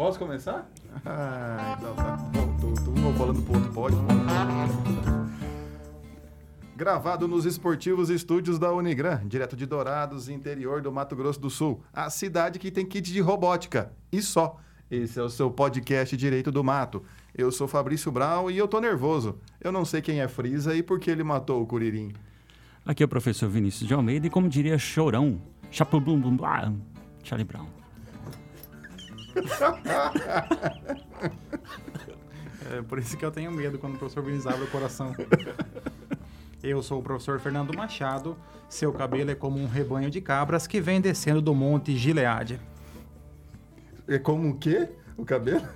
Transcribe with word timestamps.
Posso 0.00 0.18
começar? 0.18 0.66
Ah, 1.04 1.76
então 1.76 1.94
tá 1.94 2.16
bom. 2.16 2.56
Tô, 2.58 2.72
tô, 2.72 2.90
tô 2.90 3.12
falando 3.18 3.42
pro 3.42 3.54
outro, 3.54 3.70
pode? 3.70 3.96
Gravado 6.74 7.28
nos 7.28 7.44
esportivos 7.44 8.08
estúdios 8.08 8.58
da 8.58 8.72
Unigran, 8.72 9.20
direto 9.26 9.54
de 9.54 9.66
Dourados, 9.66 10.30
interior 10.30 10.80
do 10.80 10.90
Mato 10.90 11.14
Grosso 11.14 11.38
do 11.38 11.50
Sul. 11.50 11.82
A 11.92 12.08
cidade 12.08 12.58
que 12.58 12.70
tem 12.70 12.86
kit 12.86 13.12
de 13.12 13.20
robótica. 13.20 13.92
E 14.10 14.22
só. 14.22 14.56
Esse 14.90 15.20
é 15.20 15.22
o 15.22 15.28
seu 15.28 15.50
podcast 15.50 16.16
Direito 16.16 16.50
do 16.50 16.64
Mato. 16.64 17.04
Eu 17.36 17.52
sou 17.52 17.68
Fabrício 17.68 18.10
Brown 18.10 18.50
e 18.50 18.56
eu 18.56 18.66
tô 18.66 18.80
nervoso. 18.80 19.38
Eu 19.60 19.70
não 19.70 19.84
sei 19.84 20.00
quem 20.00 20.22
é 20.22 20.28
Frisa 20.28 20.74
e 20.74 20.82
por 20.82 20.98
que 20.98 21.10
ele 21.10 21.22
matou 21.22 21.60
o 21.60 21.66
Curirim. 21.66 22.14
Aqui 22.86 23.02
é 23.02 23.06
o 23.06 23.08
professor 23.08 23.50
Vinícius 23.50 23.86
de 23.86 23.92
Almeida 23.92 24.26
e 24.26 24.30
como 24.30 24.48
diria 24.48 24.78
Chorão, 24.78 25.38
Chaplum 25.70 26.00
Blum 26.00 26.38
Charlie 27.22 27.44
Brown. 27.44 27.79
É 32.70 32.82
por 32.82 32.98
isso 32.98 33.16
que 33.16 33.24
eu 33.24 33.30
tenho 33.30 33.50
medo 33.50 33.78
quando 33.78 33.94
o 33.94 33.98
professor 33.98 34.22
Vinícius 34.22 34.52
abre 34.52 34.64
o 34.64 34.70
coração. 34.70 35.14
Eu 36.62 36.82
sou 36.82 37.00
o 37.00 37.02
professor 37.02 37.40
Fernando 37.40 37.74
Machado. 37.74 38.36
Seu 38.68 38.92
cabelo 38.92 39.30
é 39.30 39.34
como 39.34 39.58
um 39.58 39.66
rebanho 39.66 40.10
de 40.10 40.20
cabras 40.20 40.66
que 40.66 40.80
vem 40.80 41.00
descendo 41.00 41.40
do 41.40 41.54
monte 41.54 41.96
Gileade. 41.96 42.60
É 44.06 44.18
como 44.18 44.50
o 44.50 44.58
quê? 44.58 44.90
O 45.16 45.24
cabelo? 45.24 45.66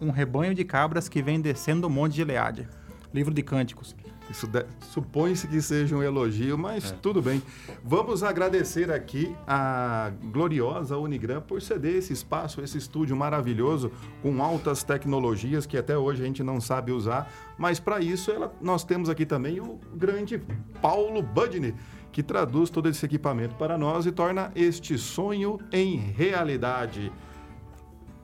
Um 0.00 0.10
rebanho 0.10 0.54
de 0.54 0.64
cabras 0.64 1.08
que 1.08 1.20
vem 1.22 1.40
descendo 1.40 1.82
do 1.82 1.90
monte 1.90 2.16
Gileade. 2.16 2.66
Livro 3.12 3.34
de 3.34 3.42
Cânticos. 3.42 3.94
Isso 4.30 4.48
supõe-se 4.92 5.48
que 5.48 5.60
seja 5.60 5.96
um 5.96 6.02
elogio, 6.02 6.56
mas 6.56 6.92
é. 6.92 6.94
tudo 7.02 7.20
bem. 7.20 7.42
Vamos 7.84 8.22
agradecer 8.22 8.90
aqui 8.90 9.34
a 9.44 10.12
gloriosa 10.32 10.96
Unigram 10.96 11.40
por 11.40 11.60
ceder 11.60 11.96
esse 11.96 12.12
espaço, 12.12 12.60
esse 12.60 12.78
estúdio 12.78 13.16
maravilhoso, 13.16 13.90
com 14.22 14.40
altas 14.40 14.84
tecnologias 14.84 15.66
que 15.66 15.76
até 15.76 15.98
hoje 15.98 16.22
a 16.22 16.26
gente 16.26 16.44
não 16.44 16.60
sabe 16.60 16.92
usar. 16.92 17.28
Mas 17.58 17.80
para 17.80 18.00
isso 18.00 18.30
ela, 18.30 18.54
nós 18.60 18.84
temos 18.84 19.08
aqui 19.08 19.26
também 19.26 19.58
o 19.58 19.80
grande 19.94 20.40
Paulo 20.80 21.20
Budney, 21.22 21.74
que 22.12 22.22
traduz 22.22 22.70
todo 22.70 22.88
esse 22.88 23.04
equipamento 23.04 23.56
para 23.56 23.76
nós 23.76 24.06
e 24.06 24.12
torna 24.12 24.52
este 24.54 24.96
sonho 24.96 25.58
em 25.72 25.96
realidade. 25.96 27.12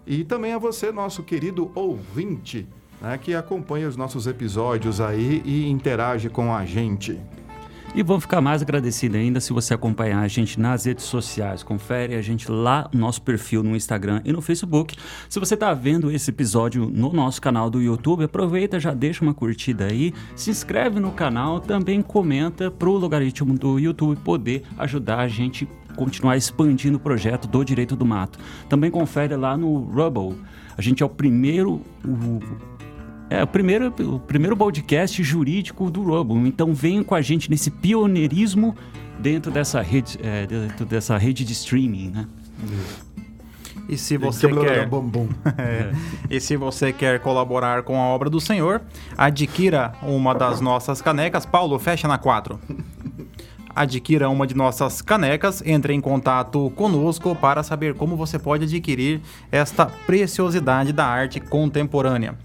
E 0.07 0.23
também 0.23 0.53
a 0.53 0.59
você, 0.59 0.93
nosso 0.93 1.25
querido 1.25 1.73
ouvinte 1.75 2.69
né, 3.01 3.19
que 3.19 3.35
acompanha 3.35 3.89
os 3.89 3.97
nossos 3.97 4.27
episódios 4.27 5.01
aí 5.01 5.43
e 5.45 5.69
interage 5.69 6.29
com 6.29 6.55
a 6.55 6.65
gente. 6.65 7.19
E 7.97 8.03
vamos 8.03 8.25
ficar 8.25 8.43
mais 8.43 8.61
agradecidos 8.61 9.17
ainda 9.17 9.41
se 9.41 9.55
você 9.55 9.73
acompanhar 9.73 10.21
a 10.21 10.29
gente 10.29 10.61
nas 10.61 10.85
redes 10.85 11.07
sociais. 11.07 11.63
Confere 11.63 12.15
a 12.15 12.21
gente 12.21 12.51
lá 12.51 12.91
no 12.93 13.01
nosso 13.01 13.23
perfil 13.23 13.63
no 13.63 13.75
Instagram 13.75 14.21
e 14.23 14.35
no 14.35 14.43
Facebook. 14.43 14.95
Se 15.31 15.41
você 15.41 15.55
está 15.55 15.73
vendo 15.73 16.11
esse 16.11 16.29
episódio 16.29 16.91
no 16.93 17.11
nosso 17.11 17.41
canal 17.41 17.71
do 17.71 17.81
YouTube, 17.81 18.25
aproveita, 18.25 18.79
já 18.79 18.93
deixa 18.93 19.25
uma 19.25 19.33
curtida 19.33 19.87
aí, 19.87 20.13
se 20.35 20.51
inscreve 20.51 21.01
no 21.01 21.11
canal, 21.11 21.59
também 21.59 22.03
comenta 22.03 22.71
para 22.71 22.91
o 22.91 22.99
logaritmo 22.99 23.55
do 23.55 23.79
YouTube 23.79 24.19
poder 24.21 24.63
ajudar 24.77 25.21
a 25.21 25.29
gente 25.29 25.67
continuar 25.97 26.37
expandindo 26.37 26.99
o 26.99 27.01
projeto 27.01 27.49
do 27.49 27.65
Direito 27.65 27.97
do 27.97 28.05
Mato. 28.05 28.39
Também 28.69 28.91
confere 28.91 29.35
lá 29.37 29.57
no 29.57 29.75
Rubble. 29.75 30.39
A 30.77 30.83
gente 30.83 31.03
é 31.03 31.07
o 31.07 31.09
primeiro 31.09 31.81
o, 32.05 32.41
é 33.29 33.43
o 33.43 33.47
primeiro, 33.47 33.93
o 34.15 34.21
primeiro 34.21 34.57
podcast 34.57 35.23
jurídico 35.23 35.91
do 35.91 36.03
Robo. 36.03 36.37
Então 36.47 36.73
venham 36.73 37.03
com 37.03 37.15
a 37.15 37.21
gente 37.21 37.51
nesse 37.51 37.71
pioneirismo 37.71 38.77
dentro 39.19 39.51
dessa 39.51 39.81
rede, 39.81 40.19
é, 40.23 40.47
dentro 40.47 40.87
dessa 40.87 41.17
rede 41.17 41.45
de 41.45 41.53
streaming, 41.53 42.11
né? 42.11 42.27
E 43.89 43.97
se 43.97 44.17
você 44.17 44.49
quer 44.49 44.89
é. 45.59 45.93
e 46.29 46.41
se 46.41 46.57
você 46.57 46.93
quer 46.93 47.21
colaborar 47.21 47.83
com 47.83 48.01
a 48.01 48.07
obra 48.07 48.29
do 48.29 48.41
Senhor, 48.41 48.83
adquira 49.17 49.93
uma 50.03 50.35
das 50.35 50.61
nossas 50.61 51.01
canecas. 51.01 51.47
Paulo, 51.47 51.79
fecha 51.79 52.09
na 52.09 52.19
4. 52.19 52.59
Adquira 53.75 54.29
uma 54.29 54.47
de 54.47 54.57
nossas 54.57 55.03
canecas, 55.03 55.63
entre 55.65 55.93
em 55.93 56.01
contato 56.01 56.71
conosco 56.71 57.37
para 57.37 57.63
saber 57.63 57.95
como 57.95 58.17
você 58.17 58.39
pode 58.39 58.65
adquirir 58.65 59.21
esta 59.53 59.87
preciosidade 59.87 60.93
da 60.93 61.07
arte 61.07 61.39
contemporânea. 61.39 62.37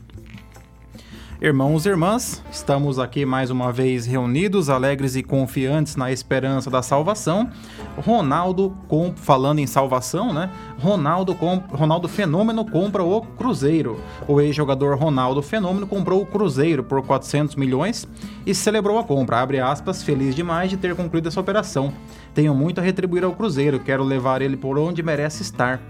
Irmãos 1.44 1.88
e 1.88 1.90
irmãs, 1.90 2.44
estamos 2.52 3.00
aqui 3.00 3.26
mais 3.26 3.50
uma 3.50 3.72
vez 3.72 4.06
reunidos, 4.06 4.70
alegres 4.70 5.16
e 5.16 5.24
confiantes 5.24 5.96
na 5.96 6.12
esperança 6.12 6.70
da 6.70 6.84
salvação. 6.84 7.50
Ronaldo, 7.98 8.78
falando 9.16 9.58
em 9.58 9.66
salvação, 9.66 10.32
né? 10.32 10.52
Ronaldo, 10.78 11.34
Ronaldo 11.34 12.08
Fenômeno 12.08 12.64
compra 12.64 13.04
o 13.04 13.22
Cruzeiro. 13.22 14.00
O 14.28 14.40
ex-jogador 14.40 14.96
Ronaldo 14.96 15.42
Fenômeno 15.42 15.88
comprou 15.88 16.22
o 16.22 16.28
Cruzeiro 16.28 16.84
por 16.84 17.02
400 17.02 17.56
milhões 17.56 18.08
e 18.46 18.54
celebrou 18.54 19.00
a 19.00 19.04
compra. 19.04 19.40
Abre 19.40 19.60
aspas, 19.60 20.04
feliz 20.04 20.36
demais 20.36 20.70
de 20.70 20.78
ter 20.78 20.96
concluído 20.96 21.28
essa 21.28 21.40
operação. 21.40 21.92
Tenho 22.36 22.54
muito 22.54 22.80
a 22.80 22.84
retribuir 22.84 23.24
ao 23.24 23.34
Cruzeiro, 23.34 23.80
quero 23.80 24.04
levar 24.04 24.44
ele 24.44 24.58
por 24.58 24.78
onde 24.78 25.02
merece 25.02 25.42
estar. 25.42 25.82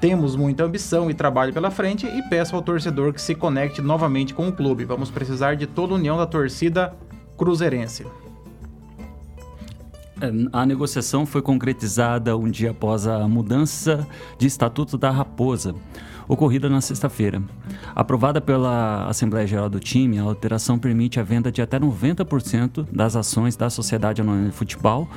Temos 0.00 0.36
muita 0.36 0.64
ambição 0.64 1.10
e 1.10 1.14
trabalho 1.14 1.52
pela 1.52 1.70
frente 1.70 2.06
e 2.06 2.22
peço 2.28 2.54
ao 2.54 2.62
torcedor 2.62 3.12
que 3.12 3.20
se 3.20 3.34
conecte 3.34 3.82
novamente 3.82 4.32
com 4.32 4.48
o 4.48 4.52
clube. 4.52 4.84
Vamos 4.84 5.10
precisar 5.10 5.56
de 5.56 5.66
toda 5.66 5.92
a 5.92 5.96
união 5.96 6.16
da 6.16 6.26
torcida 6.26 6.94
cruzeirense. 7.36 8.06
A 10.52 10.66
negociação 10.66 11.24
foi 11.24 11.42
concretizada 11.42 12.36
um 12.36 12.50
dia 12.50 12.72
após 12.72 13.06
a 13.06 13.26
mudança 13.28 14.06
de 14.36 14.46
estatuto 14.46 14.98
da 14.98 15.10
Raposa, 15.10 15.74
ocorrida 16.28 16.68
na 16.68 16.80
sexta-feira. 16.80 17.40
Aprovada 17.94 18.40
pela 18.40 19.06
Assembleia 19.08 19.46
Geral 19.46 19.68
do 19.68 19.78
time, 19.78 20.18
a 20.18 20.22
alteração 20.22 20.78
permite 20.78 21.20
a 21.20 21.22
venda 21.22 21.52
de 21.52 21.62
até 21.62 21.78
90% 21.78 22.86
das 22.92 23.14
ações 23.14 23.56
da 23.56 23.70
Sociedade 23.70 24.20
Anônima 24.20 24.48
de 24.48 24.56
Futebol, 24.56 25.08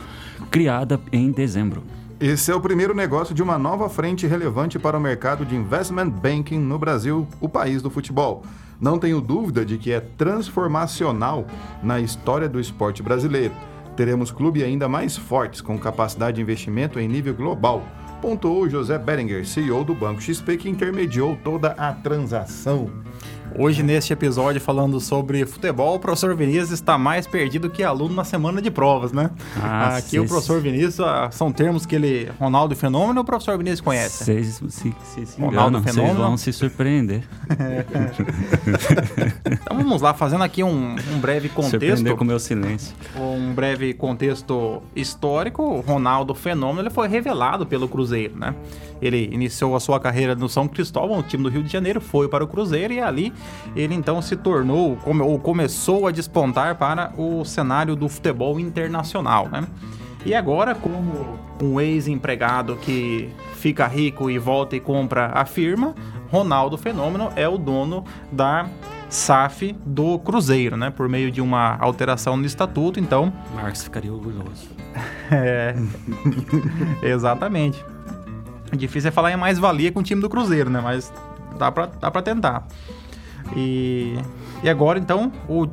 criada 0.52 1.00
em 1.12 1.32
dezembro. 1.32 1.84
Esse 2.22 2.52
é 2.52 2.56
o 2.56 2.62
primeiro 2.62 2.94
negócio 2.94 3.34
de 3.34 3.42
uma 3.42 3.58
nova 3.58 3.90
frente 3.90 4.28
relevante 4.28 4.78
para 4.78 4.96
o 4.96 5.02
mercado 5.02 5.44
de 5.44 5.56
investment 5.56 6.12
banking 6.12 6.60
no 6.60 6.78
Brasil, 6.78 7.28
o 7.40 7.50
país 7.50 7.82
do 7.82 7.90
futebol. 7.90 8.44
Não 8.80 9.00
tenho 9.00 9.20
dúvida 9.20 9.66
de 9.66 9.76
que 9.80 9.92
é 9.92 10.00
transformacional 10.00 11.48
na 11.82 12.00
história 12.00 12.48
do 12.48 12.60
esporte 12.60 13.02
brasileiro. 13.02 13.56
Teremos 13.98 14.30
clubes 14.30 14.62
ainda 14.62 14.88
mais 14.88 15.18
fortes, 15.18 15.62
com 15.62 15.80
capacidade 15.80 16.36
de 16.36 16.44
investimento 16.44 17.00
em 17.00 17.08
nível 17.08 17.34
global, 17.34 17.84
pontuou 18.22 18.70
José 18.70 19.00
Beringer, 19.00 19.44
CEO 19.44 19.84
do 19.84 19.96
Banco 19.96 20.22
XP, 20.22 20.58
que 20.58 20.70
intermediou 20.70 21.36
toda 21.44 21.70
a 21.70 21.92
transação. 21.92 22.88
Hoje, 23.58 23.84
neste 23.84 24.14
episódio, 24.14 24.62
falando 24.62 25.00
sobre 25.00 25.46
futebol, 25.46 25.96
o 25.96 26.00
professor 26.00 26.36
Vinícius 26.36 26.72
está 26.72 26.98
mais 26.98 27.28
perdido 27.28 27.70
que 27.70 27.84
aluno 27.84 28.16
na 28.16 28.24
semana 28.24 28.62
de 28.62 28.72
provas, 28.72 29.12
né? 29.12 29.30
Ah, 29.62 29.98
Aqui 29.98 30.20
o 30.20 30.26
professor 30.26 30.62
Vinícius, 30.62 31.00
ah, 31.00 31.30
são 31.32 31.52
termos 31.52 31.86
que 31.86 31.96
ele. 31.96 32.30
Ronaldo 32.40 32.76
Fenômeno 32.76 33.22
o 33.22 33.26
professor 33.26 33.58
Vinícius 33.58 33.82
conhece? 33.82 34.24
Vocês 34.24 34.62
se, 34.70 34.94
se, 35.04 35.26
se 35.26 35.42
Ronaldo 35.42 35.82
Fenômeno. 35.82 36.20
vão 36.20 36.38
se 36.38 36.54
surpreender. 36.54 37.24
então 39.46 39.78
vamos 39.78 40.02
lá, 40.02 40.14
fazendo 40.14 40.44
aqui 40.44 40.64
um, 40.64 40.96
um 40.96 41.20
breve 41.20 41.50
contexto. 41.50 41.72
Surpreender 41.72 42.16
com 42.16 42.24
o 42.24 42.28
meu 42.28 42.40
silêncio. 42.40 42.96
Um 43.16 43.54
breve 43.54 43.94
contexto 43.94 44.82
histórico. 44.96 45.64
O 45.64 45.82
Ronaldo 45.82 46.34
Fenômeno 46.34 46.82
ele 46.82 46.90
foi 46.90 47.08
revelado 47.08 47.66
pelo 47.66 47.88
Cruzeiro, 47.88 48.38
né? 48.38 48.56
Ele 49.02 49.30
iniciou 49.32 49.76
a 49.76 49.80
sua 49.80 50.00
carreira 50.00 50.36
no 50.36 50.48
São 50.48 50.68
Cristóvão, 50.68 51.20
o 51.20 51.24
time 51.24 51.44
do 51.44 51.50
Rio 51.50 51.64
de 51.64 51.72
Janeiro, 51.72 52.00
foi 52.00 52.28
para 52.28 52.44
o 52.44 52.48
Cruzeiro 52.48 52.94
e 52.94 53.00
ali 53.00 53.34
ele 53.76 53.96
então 53.96 54.22
se 54.22 54.36
tornou 54.36 54.98
ou 55.06 55.40
começou 55.40 56.08
a 56.08 56.12
despontar 56.12 56.76
para 56.76 57.14
o 57.18 57.44
cenário 57.44 57.96
do 57.96 58.08
futebol 58.08 58.60
internacional, 58.60 59.50
né? 59.50 59.68
E 60.24 60.36
agora, 60.36 60.76
como 60.76 61.40
um 61.62 61.82
ex-empregado 61.82 62.76
que 62.76 63.30
fica 63.56 63.88
rico 63.88 64.30
e 64.30 64.38
volta 64.38 64.76
e 64.76 64.80
compra 64.80 65.32
a 65.34 65.46
firma, 65.46 65.96
Ronaldo 66.30 66.78
Fenômeno 66.78 67.32
é 67.36 67.48
o 67.48 67.58
dono 67.58 68.06
da 68.32 68.70
SAF 69.10 69.76
do 69.86 70.20
Cruzeiro, 70.20 70.78
né? 70.78 70.90
Por 70.92 71.10
meio 71.10 71.32
de 71.32 71.42
uma 71.42 71.76
alteração 71.78 72.38
no 72.38 72.46
estatuto, 72.46 73.00
então. 73.00 73.34
Marx 73.56 73.84
ficaria 73.84 74.14
orgulhoso. 74.14 74.70
é. 75.32 75.76
Exatamente. 77.02 77.84
Difícil 78.74 79.10
é 79.10 79.12
falar 79.12 79.32
em 79.32 79.38
mais-valia 79.38 79.92
com 79.92 80.00
o 80.00 80.04
time 80.04 80.22
do 80.22 80.30
Cruzeiro, 80.30 80.70
né? 80.70 80.80
Mas 80.82 81.12
dá 81.58 81.72
pra, 81.72 81.86
dá 81.88 82.10
pra 82.10 82.22
tentar. 82.22 82.66
E, 83.56 84.16
e 84.64 84.70
agora, 84.70 84.98
então, 84.98 85.32
o 85.48 85.68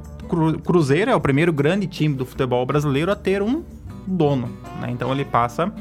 Cruzeiro 0.59 1.11
é 1.11 1.15
o 1.15 1.21
primeiro 1.21 1.53
grande 1.53 1.87
time 1.87 2.15
do 2.15 2.27
futebol 2.27 2.65
brasileiro 2.67 3.11
a 3.11 3.17
ter 3.17 3.43
um 3.43 3.62
dono. 4.06 4.49
Né? 4.81 4.91
Então 4.91 5.12
ele 5.12 5.25
passa 5.25 5.73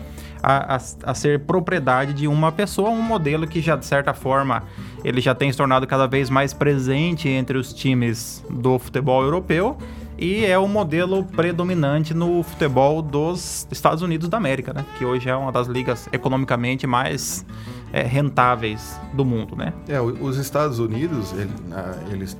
a, 0.41 0.75
a, 0.75 0.79
a, 1.03 1.13
ser 1.13 1.41
propriedade 1.41 2.13
de 2.13 2.27
uma 2.27 2.51
pessoa, 2.51 2.89
um 2.89 3.01
modelo 3.01 3.47
que 3.47 3.61
já, 3.61 3.75
de 3.75 3.85
certa 3.85 4.13
forma, 4.13 4.63
ele 5.03 5.21
já 5.21 5.33
tem 5.33 5.51
se 5.51 5.57
tornado 5.57 5.87
cada 5.87 6.07
vez 6.07 6.29
mais 6.29 6.53
presente 6.53 7.27
entre 7.27 7.57
os 7.57 7.73
times 7.73 8.43
do 8.49 8.77
futebol 8.77 9.23
europeu 9.23 9.77
e 10.17 10.45
é 10.45 10.57
o 10.57 10.67
modelo 10.67 11.23
predominante 11.23 12.13
no 12.13 12.41
futebol 12.43 13.01
dos 13.01 13.67
Estados 13.71 14.01
Unidos 14.01 14.27
da 14.27 14.37
América, 14.37 14.73
né? 14.73 14.85
Que 14.97 15.05
hoje 15.05 15.29
é 15.29 15.35
uma 15.35 15.51
das 15.51 15.67
ligas 15.67 16.09
economicamente 16.11 16.87
mais 16.87 17.45
é, 17.93 18.01
rentáveis 18.01 18.99
do 19.13 19.23
mundo, 19.23 19.55
né? 19.55 19.73
É, 19.87 20.01
os 20.01 20.37
Estados 20.37 20.79
Unidos, 20.79 21.31
ele, 21.33 21.51
ah, 21.71 21.95
eles 22.11 22.37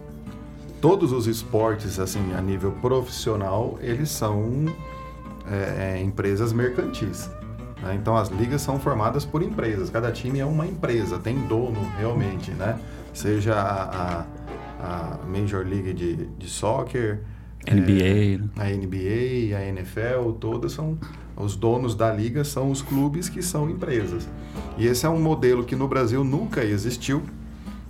todos 0.82 1.12
os 1.12 1.28
esportes 1.28 2.00
assim 2.00 2.34
a 2.38 2.42
nível 2.42 2.72
profissional 2.74 3.80
eles 3.82 4.10
são 4.10 4.66
é, 5.50 5.96
é, 5.98 6.02
empresas 6.02 6.52
mercantis. 6.52 7.30
Né? 7.82 7.96
Então 7.96 8.16
as 8.16 8.30
ligas 8.30 8.62
são 8.62 8.80
formadas 8.80 9.26
por 9.26 9.42
empresas. 9.42 9.90
Cada 9.90 10.12
time 10.12 10.40
é 10.40 10.46
uma 10.46 10.66
empresa, 10.66 11.18
tem 11.18 11.40
dono 11.48 11.80
realmente, 11.98 12.52
né? 12.52 12.80
Seja 13.14 13.56
a, 13.56 14.26
a, 14.80 15.18
Major 15.26 15.66
League 15.66 15.94
de, 15.94 16.28
de 16.28 16.48
Soccer, 16.48 17.22
NBA, 17.76 18.50
é, 18.56 18.62
a 18.62 18.76
NBA, 18.76 19.58
a 19.58 19.66
NFL, 19.68 20.32
todas 20.40 20.72
são 20.72 20.98
os 21.38 21.56
donos 21.56 21.94
da 21.94 22.12
liga 22.12 22.44
são 22.44 22.72
os 22.72 22.82
clubes 22.82 23.30
que 23.30 23.44
são 23.44 23.70
empresas. 23.70 24.28
E 24.76 24.88
esse 24.88 25.06
é 25.06 25.10
um 25.10 25.20
modelo 25.20 25.64
que 25.64 25.76
no 25.76 25.88
Brasil 25.88 26.24
nunca 26.24 26.66
existiu. 26.66 27.22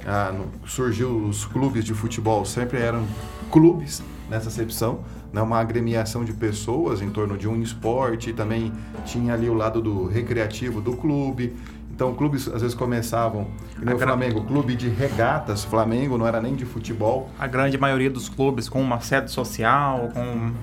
Ah, 0.06 0.34
no, 0.34 0.68
surgiu 0.68 1.26
os 1.26 1.46
clubes 1.46 1.86
de 1.86 1.94
futebol, 1.94 2.44
sempre 2.44 2.80
eram 2.80 3.08
clubes 3.50 4.04
nessa 4.30 4.50
acepção, 4.50 5.00
né, 5.32 5.42
uma 5.42 5.58
agremiação 5.60 6.26
de 6.26 6.34
pessoas 6.34 7.02
em 7.02 7.10
torno 7.10 7.38
de 7.38 7.48
um 7.48 7.62
esporte, 7.62 8.34
também 8.34 8.74
tinha 9.06 9.34
ali 9.34 9.50
o 9.50 9.54
lado 9.54 9.82
do 9.82 10.06
recreativo 10.06 10.82
do 10.82 10.96
clube. 10.98 11.56
Então, 11.98 12.14
clubes 12.14 12.48
às 12.48 12.62
vezes 12.62 12.76
começavam, 12.76 13.48
no 13.82 13.96
o 13.96 13.98
Flamengo, 13.98 14.44
clube 14.44 14.76
de 14.76 14.88
regatas, 14.88 15.64
Flamengo 15.64 16.16
não 16.16 16.28
era 16.28 16.40
nem 16.40 16.54
de 16.54 16.64
futebol. 16.64 17.28
A 17.40 17.48
grande 17.48 17.76
maioria 17.76 18.08
dos 18.08 18.30
clubes 18.30 18.70
com 18.70 18.80
uma 18.80 19.00
sede 19.00 19.32
social, 19.32 20.10
com 20.14 20.54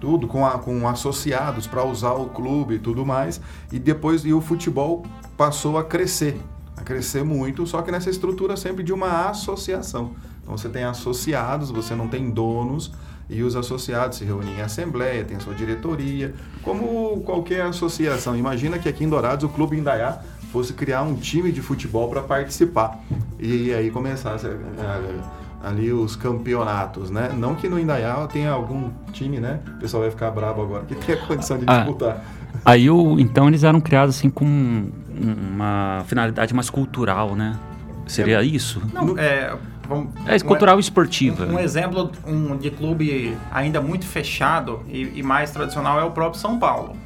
tudo 0.00 0.26
com, 0.26 0.44
a, 0.44 0.58
com 0.58 0.88
associados 0.88 1.68
para 1.68 1.84
usar 1.84 2.14
o 2.14 2.26
clube 2.30 2.74
e 2.74 2.78
tudo 2.80 3.06
mais. 3.06 3.40
E 3.70 3.78
depois 3.78 4.24
e 4.24 4.32
o 4.32 4.40
futebol 4.40 5.06
passou 5.36 5.78
a 5.78 5.84
crescer, 5.84 6.36
a 6.76 6.82
crescer 6.82 7.22
muito, 7.22 7.64
só 7.68 7.82
que 7.82 7.92
nessa 7.92 8.10
estrutura 8.10 8.56
sempre 8.56 8.82
de 8.82 8.92
uma 8.92 9.28
associação. 9.28 10.16
Então 10.42 10.58
você 10.58 10.68
tem 10.68 10.82
associados, 10.82 11.70
você 11.70 11.94
não 11.94 12.08
tem 12.08 12.28
donos, 12.28 12.90
e 13.28 13.44
os 13.44 13.54
associados 13.54 14.18
se 14.18 14.24
reúnem 14.24 14.56
em 14.56 14.60
assembleia, 14.60 15.24
tem 15.24 15.36
a 15.36 15.40
sua 15.40 15.54
diretoria, 15.54 16.34
como 16.64 17.20
qualquer 17.20 17.62
associação. 17.62 18.36
Imagina 18.36 18.76
que 18.76 18.88
aqui 18.88 19.04
em 19.04 19.08
Dourados 19.08 19.44
o 19.44 19.48
Clube 19.48 19.78
Indaiá 19.78 20.20
fosse 20.50 20.72
criar 20.72 21.02
um 21.02 21.14
time 21.14 21.52
de 21.52 21.62
futebol 21.62 22.08
para 22.08 22.22
participar 22.22 22.98
e 23.38 23.72
aí 23.72 23.90
começasse 23.90 24.46
a, 24.46 25.68
ali 25.68 25.92
os 25.92 26.16
campeonatos, 26.16 27.10
né? 27.10 27.30
Não 27.36 27.54
que 27.54 27.68
no 27.68 27.78
Indaiá 27.78 28.26
tenha 28.26 28.50
algum 28.50 28.90
time, 29.12 29.38
né? 29.38 29.60
O 29.76 29.78
pessoal 29.78 30.02
vai 30.02 30.10
ficar 30.10 30.30
bravo 30.30 30.62
agora 30.62 30.84
que 30.84 30.94
tem 30.94 31.14
a 31.14 31.18
condição 31.26 31.58
de 31.58 31.64
ah, 31.66 31.78
disputar. 31.78 32.24
Aí 32.64 32.90
o, 32.90 33.18
então 33.18 33.48
eles 33.48 33.62
eram 33.62 33.80
criados 33.80 34.16
assim 34.16 34.30
com 34.30 34.90
uma 35.08 36.02
finalidade 36.06 36.54
mais 36.54 36.68
cultural, 36.68 37.34
né? 37.34 37.58
Seria 38.06 38.40
é, 38.40 38.44
isso? 38.44 38.82
Não, 38.92 39.16
é, 39.16 39.56
vamos, 39.88 40.08
é 40.26 40.38
cultural 40.40 40.78
e 40.78 40.80
esportiva. 40.80 41.46
Um, 41.46 41.54
um 41.54 41.58
exemplo 41.58 42.10
um, 42.26 42.56
de 42.56 42.70
clube 42.70 43.36
ainda 43.52 43.80
muito 43.80 44.04
fechado 44.04 44.80
e, 44.88 45.18
e, 45.20 45.22
mais 45.22 45.52
tradicional 45.52 46.00
é 46.00 46.04
o 46.04 46.10
próprio 46.10 46.40
São 46.40 46.58
Paulo. 46.58 46.96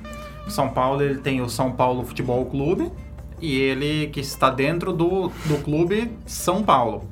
São 0.49 0.69
Paulo 0.69 1.02
ele 1.02 1.17
tem 1.17 1.40
o 1.40 1.49
São 1.49 1.73
Paulo 1.73 2.05
Futebol 2.05 2.44
Clube 2.47 2.90
e 3.41 3.59
ele 3.59 4.09
que 4.09 4.21
está 4.21 4.51
dentro 4.51 4.93
do, 4.93 5.29
do 5.47 5.63
clube 5.63 6.11
São 6.27 6.63
Paulo. 6.63 7.09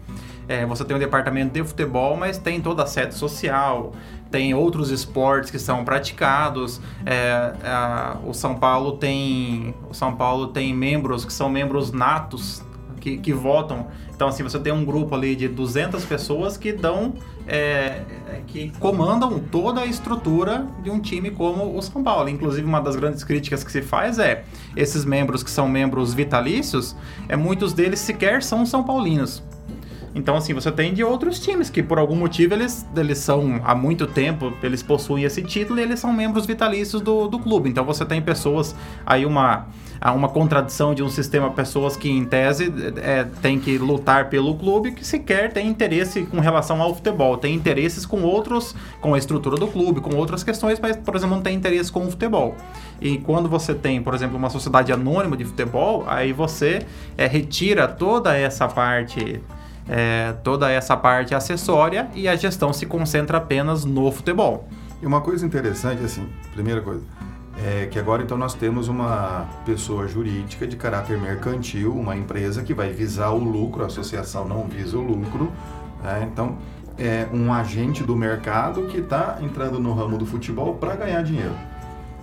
É, 0.48 0.66
você 0.66 0.84
tem 0.84 0.96
um 0.96 1.00
departamento 1.00 1.54
de 1.54 1.62
futebol, 1.62 2.16
mas 2.16 2.36
tem 2.36 2.60
toda 2.60 2.82
a 2.82 2.86
sede 2.86 3.14
social, 3.14 3.92
tem 4.30 4.54
outros 4.54 4.90
esportes 4.90 5.50
que 5.50 5.58
são 5.58 5.84
praticados. 5.84 6.80
É, 7.06 7.52
a, 7.64 8.16
o 8.26 8.34
São 8.34 8.56
Paulo 8.56 8.92
tem 8.96 9.74
o 9.88 9.94
São 9.94 10.16
Paulo 10.16 10.48
tem 10.48 10.74
membros 10.74 11.24
que 11.24 11.32
são 11.32 11.48
membros 11.48 11.92
natos 11.92 12.62
que, 13.02 13.18
que 13.18 13.32
votam. 13.32 13.88
Então, 14.14 14.28
assim, 14.28 14.44
você 14.44 14.58
tem 14.60 14.72
um 14.72 14.84
grupo 14.84 15.14
ali 15.14 15.34
de 15.34 15.48
200 15.48 16.04
pessoas 16.04 16.56
que 16.56 16.72
dão, 16.72 17.14
é, 17.48 18.02
que 18.46 18.70
comandam 18.78 19.40
toda 19.40 19.80
a 19.80 19.86
estrutura 19.86 20.64
de 20.84 20.88
um 20.88 21.00
time 21.00 21.32
como 21.32 21.76
o 21.76 21.82
São 21.82 22.02
Paulo. 22.02 22.28
Inclusive, 22.28 22.64
uma 22.64 22.80
das 22.80 22.94
grandes 22.94 23.24
críticas 23.24 23.64
que 23.64 23.72
se 23.72 23.82
faz 23.82 24.20
é 24.20 24.44
esses 24.76 25.04
membros 25.04 25.42
que 25.42 25.50
são 25.50 25.68
membros 25.68 26.14
vitalícios, 26.14 26.94
é 27.28 27.36
muitos 27.36 27.72
deles 27.72 27.98
sequer 27.98 28.42
são 28.42 28.64
São 28.64 28.84
Paulinos. 28.84 29.42
Então, 30.14 30.36
assim, 30.36 30.52
você 30.52 30.70
tem 30.70 30.92
de 30.92 31.02
outros 31.02 31.38
times 31.40 31.70
que, 31.70 31.82
por 31.82 31.98
algum 31.98 32.14
motivo, 32.14 32.52
eles, 32.52 32.86
eles 32.94 33.18
são, 33.18 33.60
há 33.64 33.74
muito 33.74 34.06
tempo, 34.06 34.52
eles 34.62 34.82
possuem 34.82 35.24
esse 35.24 35.42
título 35.42 35.80
e 35.80 35.82
eles 35.82 36.00
são 36.00 36.12
membros 36.12 36.44
vitalícios 36.44 37.00
do, 37.00 37.28
do 37.28 37.38
clube. 37.38 37.70
Então, 37.70 37.84
você 37.84 38.04
tem 38.04 38.20
pessoas, 38.20 38.74
aí 39.06 39.24
uma, 39.24 39.66
uma 40.14 40.28
contradição 40.28 40.94
de 40.94 41.02
um 41.02 41.08
sistema, 41.08 41.50
pessoas 41.50 41.96
que, 41.96 42.10
em 42.10 42.26
tese, 42.26 42.70
é, 43.02 43.24
tem 43.40 43.58
que 43.58 43.78
lutar 43.78 44.28
pelo 44.28 44.54
clube, 44.54 44.92
que 44.92 45.04
sequer 45.04 45.50
tem 45.50 45.66
interesse 45.66 46.24
com 46.26 46.40
relação 46.40 46.82
ao 46.82 46.94
futebol. 46.94 47.38
Tem 47.38 47.54
interesses 47.54 48.04
com 48.04 48.22
outros, 48.22 48.74
com 49.00 49.14
a 49.14 49.18
estrutura 49.18 49.56
do 49.56 49.66
clube, 49.66 50.02
com 50.02 50.14
outras 50.14 50.44
questões, 50.44 50.78
mas, 50.78 50.94
por 50.94 51.16
exemplo, 51.16 51.36
não 51.36 51.42
tem 51.42 51.56
interesse 51.56 51.90
com 51.90 52.06
o 52.06 52.10
futebol. 52.10 52.54
E 53.00 53.16
quando 53.16 53.48
você 53.48 53.74
tem, 53.74 54.02
por 54.02 54.14
exemplo, 54.14 54.36
uma 54.36 54.50
sociedade 54.50 54.92
anônima 54.92 55.38
de 55.38 55.44
futebol, 55.46 56.04
aí 56.06 56.34
você 56.34 56.84
é, 57.16 57.26
retira 57.26 57.88
toda 57.88 58.36
essa 58.36 58.68
parte 58.68 59.40
é, 59.88 60.34
toda 60.44 60.70
essa 60.70 60.96
parte 60.96 61.34
acessória 61.34 62.08
e 62.14 62.28
a 62.28 62.36
gestão 62.36 62.72
se 62.72 62.86
concentra 62.86 63.38
apenas 63.38 63.84
no 63.84 64.10
futebol. 64.10 64.68
E 65.00 65.06
uma 65.06 65.20
coisa 65.20 65.44
interessante, 65.44 66.04
assim, 66.04 66.28
primeira 66.52 66.80
coisa, 66.80 67.02
é 67.58 67.86
que 67.86 67.98
agora 67.98 68.22
então 68.22 68.38
nós 68.38 68.54
temos 68.54 68.88
uma 68.88 69.46
pessoa 69.64 70.06
jurídica 70.06 70.66
de 70.66 70.76
caráter 70.76 71.18
mercantil, 71.18 71.94
uma 71.94 72.16
empresa 72.16 72.62
que 72.62 72.72
vai 72.72 72.92
visar 72.92 73.30
o 73.30 73.38
lucro, 73.38 73.82
a 73.82 73.86
associação 73.86 74.46
não 74.46 74.64
visa 74.66 74.96
o 74.96 75.02
lucro, 75.02 75.52
né? 76.02 76.28
então 76.30 76.56
é 76.98 77.26
um 77.32 77.52
agente 77.52 78.02
do 78.02 78.14
mercado 78.14 78.86
que 78.86 78.98
está 78.98 79.38
entrando 79.40 79.78
no 79.78 79.92
ramo 79.92 80.16
do 80.18 80.26
futebol 80.26 80.74
para 80.74 80.94
ganhar 80.94 81.22
dinheiro. 81.22 81.54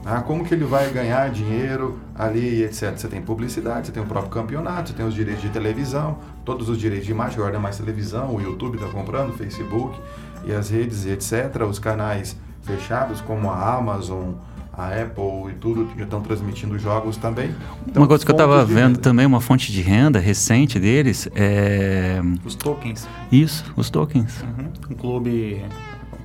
Ah, 0.06 0.22
como 0.22 0.46
que 0.46 0.54
ele 0.54 0.64
vai 0.64 0.90
ganhar 0.92 1.30
dinheiro 1.30 2.00
ali, 2.16 2.64
etc. 2.64 2.98
Você 2.98 3.08
tem 3.08 3.22
publicidade, 3.22 3.88
você 3.88 3.92
tem 3.92 4.02
o 4.02 4.06
próprio 4.06 4.32
campeonato, 4.32 4.90
você 4.90 4.96
tem 4.96 5.06
os 5.06 5.14
direitos 5.14 5.42
de 5.42 5.50
televisão, 5.50 6.18
todos 6.50 6.68
os 6.68 6.80
direitos 6.80 7.06
de 7.06 7.12
imagem, 7.12 7.38
agora 7.38 7.58
é 7.58 7.60
mais 7.60 7.78
televisão, 7.78 8.34
o 8.34 8.42
YouTube 8.42 8.74
está 8.74 8.88
comprando, 8.88 9.30
o 9.30 9.34
Facebook 9.34 9.96
e 10.44 10.52
as 10.52 10.72
redes, 10.72 11.06
etc. 11.06 11.62
Os 11.70 11.78
canais 11.78 12.36
fechados, 12.64 13.22
como 13.22 13.52
a 13.52 13.76
Amazon, 13.76 14.32
a 14.74 14.88
Apple 14.88 15.52
e 15.52 15.54
tudo, 15.60 15.88
estão 15.96 16.22
transmitindo 16.22 16.80
jogos 16.80 17.18
também. 17.18 17.56
Então, 17.86 18.02
uma 18.02 18.08
coisa 18.08 18.26
que 18.26 18.32
eu 18.32 18.34
estava 18.34 18.66
vendo 18.66 18.98
também, 18.98 19.28
uma 19.28 19.40
fonte 19.40 19.72
de 19.72 19.80
renda 19.84 20.18
recente 20.18 20.80
deles 20.80 21.30
é... 21.36 22.20
Os 22.44 22.56
tokens. 22.56 23.08
Isso, 23.32 23.72
os 23.76 23.92
tokens. 23.92 24.42
Uhum. 24.42 24.72
Um 24.90 24.96
clube 24.96 25.64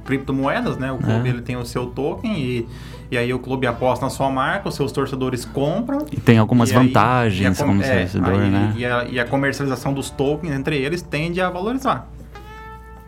criptomoedas, 0.07 0.79
né? 0.79 0.91
O 0.91 0.97
clube 0.97 1.29
é. 1.29 1.33
ele 1.33 1.43
tem 1.43 1.59
o 1.59 1.67
seu 1.67 1.85
token 1.85 2.35
e 2.35 2.67
e 3.11 3.19
aí 3.19 3.33
o 3.33 3.39
clube 3.39 3.67
aposta 3.67 4.05
na 4.05 4.11
sua 4.11 4.31
marca, 4.31 4.69
os 4.69 4.75
seus 4.75 4.93
torcedores 4.93 5.45
compram. 5.45 6.07
E 6.11 6.17
tem 6.17 6.39
algumas 6.39 6.71
e 6.71 6.75
vantagens 6.75 7.61
aí, 7.61 7.67
como 7.67 7.83
é, 7.83 8.01
torcedor, 8.01 8.41
aí, 8.41 8.51
né? 8.51 8.75
E 8.77 8.85
a, 8.85 9.05
e 9.05 9.21
a, 9.21 9.25
comercialização 9.25 9.93
dos 9.93 10.11
tokens 10.11 10.53
entre 10.55 10.77
eles 10.77 11.03
tende 11.03 11.41
a 11.41 11.51
valorizar. 11.51 12.09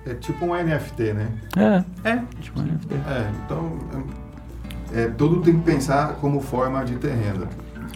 É 0.06 0.14
tipo 0.14 0.44
um 0.44 0.54
NFT, 0.54 1.12
né? 1.14 1.28
É. 1.56 2.10
É, 2.10 2.22
tipo 2.40 2.60
um 2.60 2.62
NFT. 2.62 2.94
É, 2.94 3.30
então 3.44 3.78
é, 4.92 5.08
tudo 5.08 5.40
tem 5.40 5.58
que 5.58 5.64
pensar 5.64 6.14
como 6.20 6.40
forma 6.40 6.84
de 6.84 6.96
ter 6.96 7.12
renda. 7.12 7.48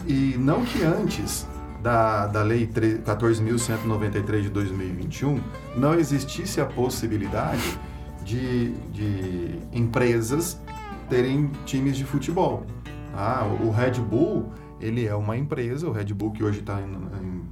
E 0.07 0.37
não 0.39 0.65
que 0.65 0.83
antes 0.83 1.47
da, 1.83 2.27
da 2.27 2.43
Lei 2.43 2.67
14.193 2.67 4.43
de 4.43 4.51
2021 4.51 5.41
não 5.77 5.95
existisse 5.95 6.61
a 6.61 6.67
possibilidade 6.67 7.79
de, 8.25 8.73
de 8.93 9.59
empresas 9.73 10.61
terem 11.11 11.51
times 11.67 11.97
de 11.97 12.05
futebol. 12.05 12.65
Ah, 13.15 13.45
o 13.61 13.71
Red 13.71 14.01
Bull, 14.01 14.51
ele 14.81 15.07
é 15.07 15.15
uma 15.15 15.37
empresa, 15.37 15.87
o 15.87 15.93
Red 15.93 16.15
Bull 16.15 16.31
que 16.31 16.43
hoje 16.43 16.61
está 16.61 16.81
em, 16.81 17.23
em, 17.23 17.43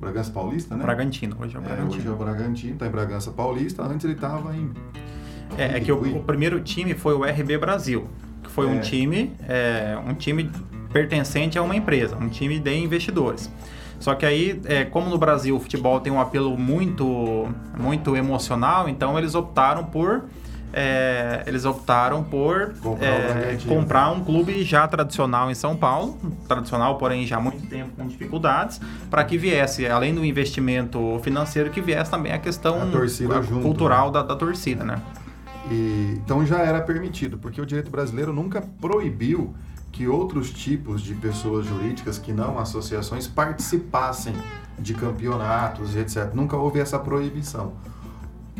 Bragança 0.00 0.32
Paulista, 0.32 0.74
né? 0.74 0.82
Bragantino, 0.82 1.36
hoje 1.38 1.54
é 1.54 1.58
o 1.60 1.62
Bragantino. 1.62 1.92
É, 1.92 1.96
hoje 1.96 2.08
é 2.08 2.10
o 2.10 2.16
Bragantino, 2.16 2.72
está 2.72 2.86
em 2.86 2.90
Bragança 2.90 3.30
Paulista, 3.30 3.84
antes 3.84 4.04
ele 4.04 4.14
estava 4.14 4.56
em... 4.56 4.72
É, 5.56 5.76
é 5.76 5.80
que 5.80 5.92
o, 5.92 6.16
o, 6.16 6.24
primeiro 6.24 6.60
time 6.60 6.94
foi 6.94 7.14
o 7.14 7.22
RB 7.22 7.56
Brasil, 7.58 8.08
que 8.42 8.50
foi 8.50 8.66
é. 8.66 8.70
um 8.70 8.80
time, 8.80 9.32
é, 9.46 9.96
um 10.04 10.14
time 10.14 10.50
pertencente 10.92 11.56
a 11.56 11.62
uma 11.62 11.76
empresa, 11.76 12.16
um 12.16 12.28
time 12.28 12.58
de 12.58 12.74
investidores. 12.74 13.48
Só 14.00 14.16
que 14.16 14.26
aí, 14.26 14.60
é, 14.64 14.84
como 14.84 15.08
no 15.08 15.16
Brasil 15.16 15.54
o 15.54 15.60
futebol 15.60 16.00
tem 16.00 16.12
um 16.12 16.20
apelo 16.20 16.58
muito, 16.58 17.48
muito 17.78 18.16
emocional, 18.16 18.88
então 18.88 19.16
eles 19.16 19.36
optaram 19.36 19.84
por 19.84 20.24
é, 20.72 21.42
eles 21.46 21.64
optaram 21.64 22.24
por 22.24 22.72
comprar, 22.80 23.06
é, 23.06 23.58
comprar, 23.68 24.10
um 24.10 24.24
clube 24.24 24.62
já 24.62 24.88
tradicional 24.88 25.50
em 25.50 25.54
São 25.54 25.76
Paulo, 25.76 26.18
tradicional, 26.48 26.96
porém 26.96 27.26
já 27.26 27.36
há 27.36 27.40
muito 27.40 27.66
tempo 27.66 27.90
com 27.96 28.06
dificuldades, 28.06 28.80
para 29.10 29.22
que 29.24 29.36
viesse, 29.36 29.86
além 29.86 30.14
do 30.14 30.24
investimento 30.24 31.20
financeiro, 31.22 31.70
que 31.70 31.80
viesse 31.80 32.10
também 32.10 32.32
a 32.32 32.38
questão 32.38 32.80
a 32.80 32.84
a 32.84 33.42
junto, 33.42 33.60
cultural 33.60 34.06
né? 34.06 34.12
da, 34.12 34.22
da, 34.22 34.36
torcida, 34.36 34.82
né? 34.82 35.00
E, 35.70 36.14
então 36.24 36.44
já 36.46 36.60
era 36.60 36.80
permitido, 36.80 37.36
porque 37.36 37.60
o 37.60 37.66
direito 37.66 37.90
brasileiro 37.90 38.32
nunca 38.32 38.62
proibiu 38.80 39.54
que 39.92 40.08
outros 40.08 40.50
tipos 40.50 41.02
de 41.02 41.14
pessoas 41.14 41.66
jurídicas 41.66 42.18
que 42.18 42.32
não 42.32 42.58
associações 42.58 43.28
participassem 43.28 44.34
de 44.78 44.94
campeonatos 44.94 45.94
e 45.94 45.98
etc. 45.98 46.32
Nunca 46.32 46.56
houve 46.56 46.80
essa 46.80 46.98
proibição. 46.98 47.74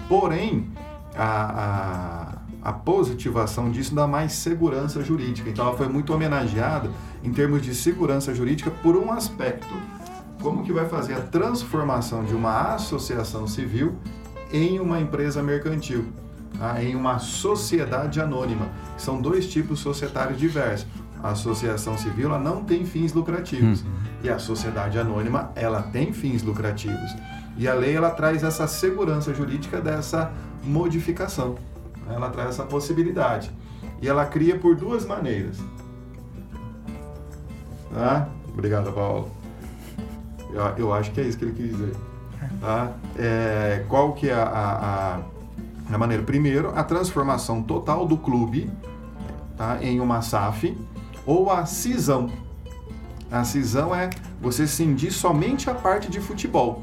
Porém, 0.08 0.70
a, 1.16 2.38
a, 2.62 2.70
a, 2.70 2.72
positivação 2.72 3.70
disso 3.70 3.94
dá 3.94 4.06
mais 4.06 4.32
segurança 4.32 5.02
jurídica. 5.02 5.48
Então, 5.50 5.66
ela 5.66 5.76
foi 5.76 5.88
muito 5.88 6.12
homenageada 6.12 6.90
em 7.22 7.32
termos 7.32 7.62
de 7.62 7.74
segurança 7.74 8.34
jurídica 8.34 8.70
por 8.70 8.96
um 8.96 9.12
aspecto. 9.12 9.74
Como 10.40 10.64
que 10.64 10.72
vai 10.72 10.88
fazer 10.88 11.14
a 11.14 11.20
transformação 11.20 12.24
de 12.24 12.34
uma 12.34 12.74
associação 12.74 13.46
civil 13.46 13.94
em 14.52 14.80
uma 14.80 15.00
empresa 15.00 15.42
mercantil? 15.42 16.06
Tá? 16.58 16.82
Em 16.82 16.94
uma 16.94 17.18
sociedade 17.18 18.20
anônima. 18.20 18.68
São 18.96 19.20
dois 19.20 19.48
tipos 19.48 19.80
societários 19.80 20.38
diversos. 20.38 20.86
A 21.22 21.30
associação 21.30 21.96
civil 21.96 22.28
ela 22.28 22.38
não 22.38 22.64
tem 22.64 22.84
fins 22.84 23.12
lucrativos. 23.12 23.82
Uhum. 23.82 23.88
E 24.24 24.28
a 24.28 24.38
sociedade 24.38 24.98
anônima, 24.98 25.52
ela 25.54 25.82
tem 25.82 26.12
fins 26.12 26.42
lucrativos. 26.42 27.14
E 27.56 27.68
a 27.68 27.74
lei 27.74 27.94
ela 27.94 28.10
traz 28.10 28.42
essa 28.42 28.66
segurança 28.66 29.32
jurídica 29.32 29.80
dessa 29.80 30.32
modificação. 30.62 31.56
Ela 32.08 32.30
traz 32.30 32.50
essa 32.50 32.64
possibilidade. 32.64 33.50
E 34.00 34.08
ela 34.08 34.24
cria 34.26 34.58
por 34.58 34.74
duas 34.74 35.06
maneiras. 35.06 35.58
Tá? 37.92 38.28
Obrigado, 38.52 38.92
Paulo. 38.92 39.30
Eu, 40.52 40.62
eu 40.76 40.94
acho 40.94 41.10
que 41.12 41.20
é 41.20 41.24
isso 41.24 41.38
que 41.38 41.44
ele 41.44 41.52
quis 41.52 41.70
dizer. 41.70 41.94
Tá? 42.60 42.92
É, 43.16 43.84
qual 43.88 44.12
que 44.12 44.28
é 44.28 44.34
a, 44.34 44.42
a, 44.42 45.94
a, 45.94 45.98
maneira? 45.98 46.22
Primeiro, 46.22 46.72
a 46.76 46.82
transformação 46.82 47.62
total 47.62 48.06
do 48.06 48.16
clube 48.16 48.70
tá? 49.56 49.78
em 49.82 50.00
uma 50.00 50.20
SAF 50.22 50.76
ou 51.24 51.50
a 51.50 51.64
cisão. 51.66 52.30
A 53.30 53.44
cisão 53.44 53.94
é 53.94 54.10
você 54.40 54.66
cindir 54.66 55.12
somente 55.12 55.70
a 55.70 55.74
parte 55.74 56.10
de 56.10 56.20
futebol 56.20 56.82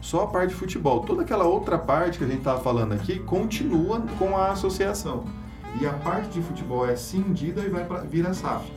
só 0.00 0.24
a 0.24 0.26
parte 0.26 0.50
de 0.50 0.54
futebol. 0.54 1.00
Toda 1.00 1.22
aquela 1.22 1.44
outra 1.44 1.78
parte 1.78 2.18
que 2.18 2.24
a 2.24 2.26
gente 2.26 2.38
estava 2.38 2.60
falando 2.60 2.92
aqui 2.92 3.18
continua 3.18 4.00
com 4.18 4.36
a 4.36 4.50
associação. 4.50 5.24
E 5.80 5.86
a 5.86 5.92
parte 5.92 6.30
de 6.30 6.42
futebol 6.42 6.88
é 6.88 6.96
cindida 6.96 7.62
e 7.62 7.68
vai 7.68 7.84
para 7.84 8.00
vir 8.00 8.26
a 8.26 8.34
SAF. 8.34 8.70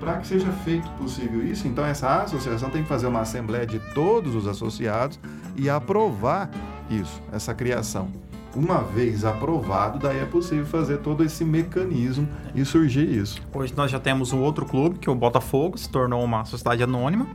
Para 0.00 0.18
que 0.18 0.26
seja 0.26 0.50
feito 0.50 0.88
possível 0.90 1.44
isso, 1.44 1.68
então 1.68 1.84
essa 1.84 2.22
associação 2.22 2.70
tem 2.70 2.82
que 2.82 2.88
fazer 2.88 3.06
uma 3.06 3.20
assembleia 3.20 3.66
de 3.66 3.78
todos 3.94 4.34
os 4.34 4.46
associados 4.46 5.18
e 5.56 5.70
aprovar 5.70 6.50
isso, 6.90 7.22
essa 7.32 7.54
criação. 7.54 8.08
Uma 8.54 8.82
vez 8.82 9.24
aprovado, 9.24 9.98
daí 9.98 10.18
é 10.18 10.24
possível 10.24 10.64
fazer 10.66 10.98
todo 10.98 11.22
esse 11.22 11.44
mecanismo 11.44 12.26
e 12.54 12.64
surgir 12.64 13.06
isso. 13.06 13.40
Hoje 13.54 13.72
nós 13.76 13.90
já 13.90 14.00
temos 14.00 14.32
um 14.32 14.40
outro 14.40 14.64
clube, 14.64 14.98
que 14.98 15.08
é 15.08 15.12
o 15.12 15.14
Botafogo, 15.14 15.76
se 15.76 15.88
tornou 15.88 16.24
uma 16.24 16.44
sociedade 16.44 16.82
anônima, 16.82 17.26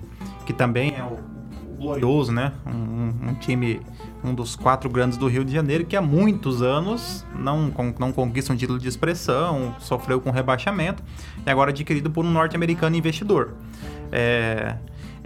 que 0.45 0.53
também 0.53 0.95
é 0.95 1.03
o 1.03 1.40
glorioso, 1.81 2.31
né? 2.31 2.53
Um, 2.65 3.29
um, 3.29 3.33
time, 3.35 3.81
um 4.23 4.33
dos 4.33 4.55
quatro 4.55 4.89
grandes 4.89 5.17
do 5.17 5.27
Rio 5.27 5.43
de 5.43 5.51
Janeiro, 5.51 5.85
que 5.85 5.95
há 5.95 6.01
muitos 6.01 6.61
anos 6.61 7.25
não, 7.35 7.73
não 7.99 8.11
conquista 8.11 8.53
um 8.53 8.55
título 8.55 8.79
de 8.79 8.87
expressão, 8.87 9.75
sofreu 9.79 10.21
com 10.21 10.31
rebaixamento, 10.31 11.03
e 11.45 11.49
agora 11.49 11.71
adquirido 11.71 12.09
por 12.09 12.23
um 12.23 12.31
norte-americano 12.31 12.95
investidor. 12.95 13.55
É, 14.11 14.75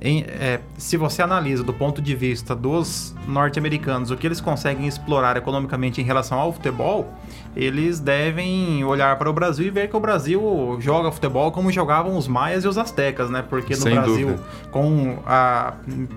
em, 0.06 0.24
é, 0.28 0.60
se 0.78 0.98
você 0.98 1.24
analisa 1.24 1.64
do 1.64 1.74
ponto 1.74 2.00
de 2.00 2.16
vista 2.16 2.56
dos 2.56 3.16
norte-americanos 3.28 4.12
o 4.12 4.16
que 4.16 4.28
eles 4.28 4.40
conseguem 4.40 4.88
explorar 4.88 5.36
economicamente 5.36 6.00
em 6.00 6.04
relação 6.04 6.40
ao 6.40 6.54
futebol, 6.54 7.12
eles 7.56 8.00
devem 8.00 8.84
olhar 8.84 9.18
para 9.18 9.28
o 9.28 9.34
Brasil 9.34 9.66
e 9.66 9.72
ver 9.72 9.90
que 9.90 9.98
o 9.98 10.00
Brasil 10.00 10.78
joga 10.80 11.12
futebol 11.12 11.52
como 11.52 11.72
jogavam 11.72 12.16
os 12.16 12.28
maias 12.28 12.64
e 12.64 12.68
os 12.68 12.78
astecas, 12.78 13.32
né? 13.32 13.44
Porque 13.50 13.74
no 13.74 13.82
Sem 13.82 13.96
Brasil, 13.96 14.28
dúvida. 14.28 14.44
com 14.70 15.18
a, 15.26 15.74
um, 15.88 16.08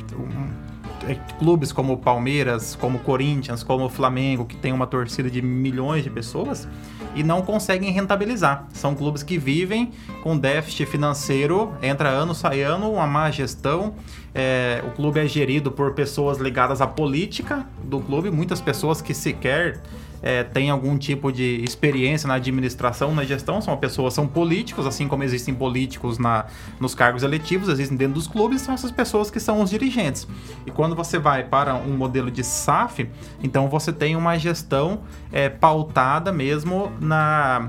é, 1.09 1.14
clubes 1.38 1.73
como 1.73 1.95
o 1.95 1.97
Palmeiras, 1.97 2.76
como 2.76 2.99
o 2.99 3.00
Corinthians, 3.00 3.62
como 3.62 3.87
o 3.87 3.88
Flamengo, 3.88 4.45
que 4.45 4.57
tem 4.57 4.71
uma 4.71 4.87
torcida 4.87 5.30
de 5.30 5.40
milhões 5.40 6.04
de 6.04 6.11
pessoas, 6.11 6.68
e 7.15 7.23
não 7.23 7.43
conseguem 7.43 7.91
rentabilizar. 7.91 8.67
São 8.73 8.95
clubes 8.95 9.23
que 9.23 9.38
vivem 9.38 9.93
com 10.23 10.37
déficit 10.37 10.87
financeiro, 10.87 11.73
entra 11.83 12.09
ano, 12.09 12.35
sai 12.35 12.62
ano, 12.62 12.93
uma 12.93 13.07
má 13.07 13.31
gestão. 13.31 13.95
É, 14.35 14.83
o 14.87 14.91
clube 14.91 15.21
é 15.21 15.27
gerido 15.27 15.71
por 15.71 15.95
pessoas 15.95 16.38
ligadas 16.38 16.81
à 16.81 16.87
política 16.87 17.67
do 17.83 18.00
clube, 18.00 18.31
muitas 18.31 18.61
pessoas 18.61 19.00
que 19.00 19.15
sequer 19.15 19.81
é, 20.23 20.43
têm 20.43 20.71
algum 20.71 20.97
tipo 20.97 21.33
de 21.33 21.63
experiência 21.63 22.27
na 22.27 22.35
administração, 22.35 23.15
na 23.15 23.25
gestão, 23.25 23.61
são 23.61 23.77
pessoas, 23.77 24.15
são 24.15 24.27
políticos, 24.27 24.87
assim 24.87 25.07
como 25.09 25.23
existem 25.23 25.55
políticos 25.55 26.19
na, 26.19 26.47
nos 26.81 26.95
cargos 26.95 27.23
eletivos, 27.23 27.69
existem 27.69 27.97
dentro 27.97 28.15
dos 28.15 28.27
clubes, 28.27 28.63
são 28.63 28.75
essas 28.75 28.91
pessoas 28.91 29.31
que 29.31 29.41
são 29.41 29.61
os 29.61 29.71
dirigentes. 29.71 30.27
E 30.67 30.71
quando 30.71 30.95
você 30.95 31.19
vai 31.19 31.45
para 31.45 31.75
um 31.75 31.97
modelo 31.97 32.31
de 32.31 32.43
SAF, 32.43 33.09
então 33.43 33.69
você 33.69 33.93
tem 33.93 34.17
uma 34.17 34.39
gestão 34.39 35.01
é, 35.33 35.49
pautada 35.49 36.33
mesmo 36.33 36.93
na 37.01 37.69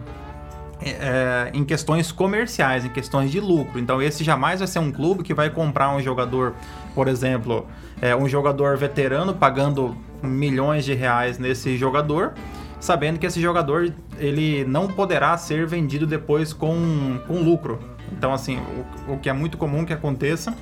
é, 0.82 1.51
em 1.53 1.63
questões 1.65 2.12
comerciais, 2.12 2.86
em 2.86 2.89
questões 2.89 3.32
de 3.32 3.39
lucro. 3.39 3.79
Então, 3.79 4.01
esse 4.01 4.24
jamais 4.24 4.60
vai 4.60 4.68
ser 4.68 4.79
um 4.79 4.91
clube 4.91 5.24
que 5.24 5.34
vai 5.34 5.50
comprar 5.50 5.94
um 5.94 6.01
jogador, 6.01 6.56
por 6.96 7.08
exemplo, 7.08 7.68
é, 8.01 8.15
um 8.15 8.27
jogador 8.27 8.77
veterano 8.77 9.34
pagando 9.34 9.96
milhões 10.21 10.85
de 10.85 10.93
reais 10.93 11.38
nesse 11.38 11.77
jogador, 11.77 12.33
sabendo 12.79 13.19
que 13.19 13.25
esse 13.25 13.41
jogador 13.41 13.93
ele 14.17 14.63
não 14.65 14.88
poderá 14.88 15.38
ser 15.38 15.65
vendido 15.65 16.05
depois 16.05 16.53
com, 16.53 17.19
com 17.27 17.41
lucro. 17.41 17.79
Então, 18.11 18.33
assim, 18.33 18.59
o, 19.07 19.13
o 19.13 19.19
que 19.19 19.29
é 19.29 19.33
muito 19.33 19.57
comum 19.57 19.85
que 19.85 19.93
aconteça, 19.93 20.53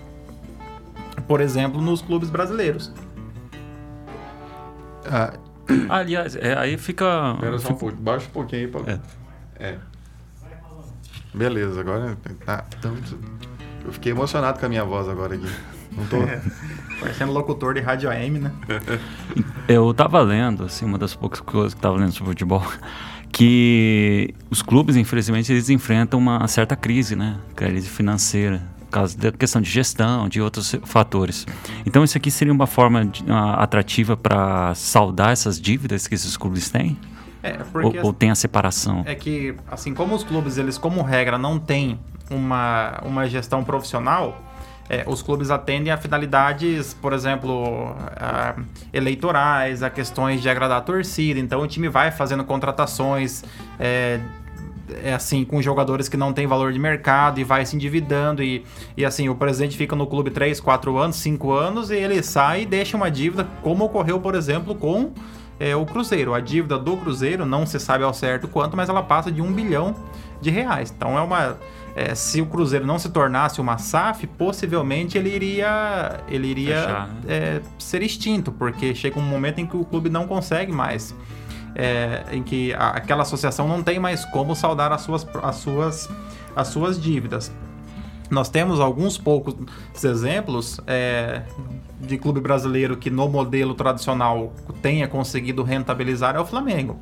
por 1.28 1.42
exemplo, 1.42 1.82
nos 1.82 2.02
clubes 2.02 2.30
brasileiros. 2.30 2.94
Ah, 5.06 5.34
aliás, 5.90 6.36
é, 6.36 6.58
aí 6.58 6.78
fica. 6.78 7.34
Espera 7.36 7.60
só 7.60 7.74
um 7.74 7.76
pouco, 7.76 7.96
baixa 7.96 8.28
um 8.28 8.32
pouquinho 8.32 8.62
aí 8.64 8.68
pra. 8.68 8.82
É. 8.92 9.00
é. 9.60 9.78
Beleza, 11.34 11.80
agora. 11.80 12.18
Tá, 12.46 12.66
então, 12.78 12.96
eu 13.86 13.94
fiquei 13.94 14.12
emocionado 14.12 14.60
com 14.60 14.66
a 14.66 14.70
minha 14.70 14.84
voz 14.84 15.08
agora 15.08 15.36
aqui. 15.36 15.50
Não 15.92 16.06
tô. 16.08 16.18
Parecendo 17.00 17.32
locutor 17.32 17.74
de 17.74 17.80
rádio 17.80 18.10
AM, 18.10 18.40
né? 18.40 18.52
Eu 19.68 19.94
tava 19.94 20.20
lendo, 20.22 20.64
assim, 20.64 20.86
uma 20.86 20.98
das 20.98 21.16
poucas 21.16 21.40
coisas 21.40 21.74
que 21.74 21.82
tava 21.82 21.98
lendo 21.98 22.12
sobre 22.12 22.32
futebol, 22.32 22.64
que 23.32 24.34
os 24.50 24.62
clubes, 24.62 24.96
infelizmente, 24.96 25.52
eles 25.52 25.70
enfrentam 25.70 26.20
uma 26.20 26.48
certa 26.48 26.76
crise, 26.76 27.16
né? 27.16 27.38
Crise 27.56 27.88
financeira, 27.88 28.64
por 28.80 28.90
causa 28.90 29.18
da 29.18 29.32
questão 29.32 29.62
de 29.62 29.70
gestão, 29.70 30.28
de 30.28 30.42
outros 30.42 30.76
fatores. 30.86 31.46
Então, 31.86 32.04
isso 32.04 32.18
aqui 32.18 32.32
seria 32.32 32.54
uma 32.54 32.68
forma 32.68 33.06
de, 33.06 33.24
uh, 33.24 33.60
atrativa 33.60 34.18
para 34.18 34.74
saldar 34.74 35.32
essas 35.32 35.60
dívidas 35.60 36.08
que 36.08 36.16
esses 36.16 36.36
clubes 36.36 36.70
têm? 36.70 36.98
É, 37.44 37.60
ou, 37.76 38.08
ou, 38.08 38.14
tem 38.14 38.32
a 38.32 38.36
separação? 38.36 39.04
É 39.06 39.14
que, 39.14 39.56
assim, 39.70 39.94
como 39.94 40.16
os 40.16 40.24
clubes, 40.24 40.58
eles, 40.58 40.78
como 40.78 41.02
regra, 41.04 41.38
não 41.38 41.60
têm 41.60 42.00
uma, 42.30 43.00
uma 43.04 43.28
gestão 43.28 43.64
profissional, 43.64 44.42
é, 44.90 45.04
os 45.08 45.22
clubes 45.22 45.52
atendem 45.52 45.92
a 45.92 45.98
finalidades, 45.98 46.94
por 46.94 47.14
exemplo, 47.14 47.96
a 48.16 48.56
eleitorais, 48.94 49.84
a 49.84 49.90
questões 49.90 50.42
de 50.42 50.50
agradar 50.50 50.78
a 50.78 50.82
torcida. 50.82 51.40
Então 51.40 51.62
o 51.62 51.68
time 51.68 51.90
vai 51.90 52.12
fazendo 52.12 52.44
contratações. 52.44 53.44
É, 53.80 54.20
é 55.04 55.14
assim, 55.14 55.44
com 55.44 55.62
jogadores 55.62 56.08
que 56.08 56.16
não 56.16 56.32
têm 56.32 56.48
valor 56.48 56.72
de 56.72 56.80
mercado 56.80 57.40
e 57.40 57.44
vai 57.44 57.66
se 57.66 57.76
endividando. 57.76 58.42
E, 58.42 58.64
e 58.96 59.04
assim, 59.04 59.28
o 59.28 59.36
presidente 59.36 59.76
fica 59.76 59.96
no 59.96 60.08
clube 60.08 60.32
3, 60.32 60.60
4 60.60 60.98
anos, 60.98 61.18
5 61.18 61.52
anos 61.52 61.92
e 61.92 61.96
ele 61.96 62.24
sai 62.24 62.62
e 62.62 62.66
deixa 62.66 62.96
uma 62.96 63.12
dívida, 63.12 63.46
como 63.62 63.84
ocorreu, 63.84 64.20
por 64.20 64.36
exemplo, 64.36 64.74
com 64.74 65.12
é, 65.60 65.76
o 65.76 65.86
Cruzeiro. 65.86 66.34
A 66.34 66.40
dívida 66.40 66.78
do 66.78 66.96
Cruzeiro 66.96 67.46
não 67.46 67.66
se 67.66 67.80
sabe 67.80 68.04
ao 68.04 68.14
certo 68.14 68.48
quanto, 68.48 68.78
mas 68.78 68.90
ela 68.90 69.04
passa 69.04 69.32
de 69.32 69.42
um 69.42 69.52
bilhão 69.52 69.94
de 70.42 70.50
reais. 70.50 70.94
Então 70.96 71.18
é 71.18 71.22
uma 71.22 71.58
é, 71.98 72.14
se 72.14 72.40
o 72.40 72.46
Cruzeiro 72.46 72.86
não 72.86 73.00
se 73.00 73.10
tornasse 73.10 73.60
uma 73.60 73.80
SAF, 73.80 74.28
possivelmente 74.28 75.18
ele 75.18 75.34
iria, 75.34 76.20
ele 76.30 76.48
iria 76.48 76.82
Fechar, 76.82 77.08
né? 77.08 77.22
é, 77.28 77.62
ser 77.80 78.04
extinto, 78.04 78.52
porque 78.52 78.94
chega 78.94 79.18
um 79.18 79.24
momento 79.24 79.58
em 79.58 79.66
que 79.66 79.76
o 79.76 79.84
clube 79.84 80.08
não 80.08 80.28
consegue 80.28 80.72
mais. 80.72 81.16
É, 81.74 82.24
em 82.32 82.44
que 82.44 82.72
a, 82.76 82.90
aquela 82.90 83.24
associação 83.24 83.68
não 83.68 83.82
tem 83.82 83.98
mais 83.98 84.24
como 84.26 84.56
saldar 84.56 84.92
as 84.92 85.02
suas, 85.02 85.28
as 85.42 85.56
suas, 85.56 86.10
as 86.56 86.68
suas 86.68 87.02
dívidas. 87.02 87.52
Nós 88.30 88.48
temos 88.48 88.80
alguns 88.80 89.18
poucos 89.18 89.56
exemplos 90.04 90.80
é, 90.86 91.42
de 92.00 92.16
clube 92.20 92.40
brasileiro 92.40 92.96
que 92.96 93.10
no 93.10 93.28
modelo 93.28 93.74
tradicional 93.74 94.54
tenha 94.84 95.08
conseguido 95.08 95.64
rentabilizar 95.64 96.36
é 96.36 96.40
o 96.40 96.46
Flamengo 96.46 97.00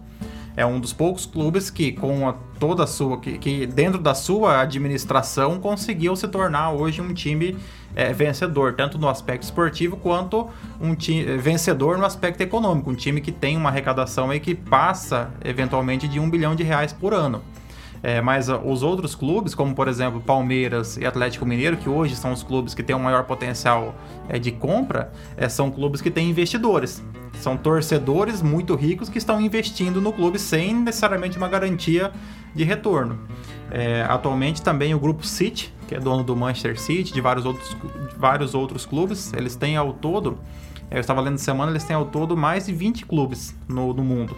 é 0.57 0.65
um 0.65 0.79
dos 0.79 0.93
poucos 0.93 1.25
clubes 1.25 1.69
que, 1.69 1.91
com 1.91 2.27
a, 2.27 2.35
toda 2.59 2.83
a 2.83 2.87
sua. 2.87 3.19
Que, 3.19 3.37
que, 3.37 3.65
dentro 3.65 3.99
da 3.99 4.13
sua 4.13 4.61
administração 4.61 5.59
conseguiu 5.59 6.15
se 6.15 6.27
tornar 6.27 6.71
hoje 6.71 7.01
um 7.01 7.13
time 7.13 7.57
é, 7.95 8.13
vencedor, 8.13 8.73
tanto 8.73 8.97
no 8.97 9.09
aspecto 9.09 9.43
esportivo 9.43 9.97
quanto 9.97 10.47
um 10.79 10.95
time 10.95 11.37
vencedor 11.37 11.97
no 11.97 12.05
aspecto 12.05 12.41
econômico. 12.41 12.89
Um 12.89 12.95
time 12.95 13.21
que 13.21 13.31
tem 13.31 13.57
uma 13.57 13.69
arrecadação 13.69 14.29
aí 14.29 14.39
que 14.39 14.55
passa 14.55 15.31
eventualmente 15.43 16.07
de 16.07 16.19
um 16.19 16.29
bilhão 16.29 16.55
de 16.55 16.63
reais 16.63 16.93
por 16.93 17.13
ano. 17.13 17.41
É, 18.03 18.21
mas 18.21 18.49
uh, 18.49 18.57
os 18.63 18.83
outros 18.83 19.15
clubes, 19.15 19.55
como 19.55 19.73
por 19.73 19.87
exemplo 19.87 20.21
Palmeiras 20.21 20.95
e 20.95 21.05
Atlético 21.05 21.43
Mineiro, 21.43 21.75
que 21.75 21.89
hoje 21.89 22.15
são 22.15 22.31
os 22.31 22.43
clubes 22.43 22.75
que 22.75 22.83
têm 22.83 22.95
um 22.95 22.99
maior 22.99 23.23
potencial 23.23 23.95
é, 24.29 24.37
de 24.37 24.51
compra, 24.51 25.11
é, 25.35 25.49
são 25.49 25.71
clubes 25.71 26.01
que 26.01 26.11
têm 26.11 26.29
investidores. 26.29 27.03
São 27.39 27.57
torcedores 27.57 28.41
muito 28.41 28.75
ricos 28.75 29.09
que 29.09 29.17
estão 29.17 29.39
investindo 29.39 30.01
no 30.01 30.11
clube 30.11 30.39
sem 30.39 30.73
necessariamente 30.73 31.37
uma 31.37 31.47
garantia 31.47 32.11
de 32.53 32.63
retorno. 32.63 33.19
É, 33.71 34.05
atualmente 34.07 34.61
também 34.61 34.93
o 34.93 34.99
grupo 34.99 35.25
City, 35.25 35.73
que 35.87 35.95
é 35.95 35.99
dono 35.99 36.23
do 36.23 36.35
Manchester 36.35 36.79
City, 36.79 37.13
de 37.13 37.21
vários 37.21 37.45
outros, 37.45 37.69
de 37.69 38.15
vários 38.17 38.53
outros 38.53 38.85
clubes, 38.85 39.33
eles 39.33 39.55
têm 39.55 39.75
ao 39.75 39.93
todo, 39.93 40.37
eu 40.89 40.99
estava 40.99 41.19
lendo 41.21 41.37
semana, 41.37 41.71
eles 41.71 41.83
têm 41.83 41.95
ao 41.95 42.05
todo 42.05 42.37
mais 42.37 42.67
de 42.67 42.73
20 42.73 43.05
clubes 43.05 43.55
no, 43.67 43.93
no 43.93 44.03
mundo 44.03 44.35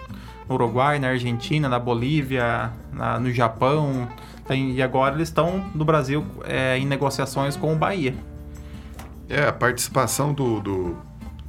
no 0.48 0.56
Uruguai, 0.56 0.98
na 1.00 1.10
Argentina, 1.10 1.68
na 1.68 1.80
Bolívia, 1.80 2.72
na, 2.92 3.20
no 3.20 3.32
Japão. 3.32 4.08
Tem, 4.48 4.72
e 4.72 4.82
agora 4.82 5.16
eles 5.16 5.28
estão 5.28 5.64
no 5.76 5.84
Brasil 5.84 6.26
é, 6.46 6.78
em 6.78 6.86
negociações 6.86 7.56
com 7.58 7.74
o 7.74 7.76
Bahia. 7.76 8.16
É, 9.30 9.48
a 9.48 9.54
participação 9.54 10.34
do, 10.34 10.62
do, 10.62 10.98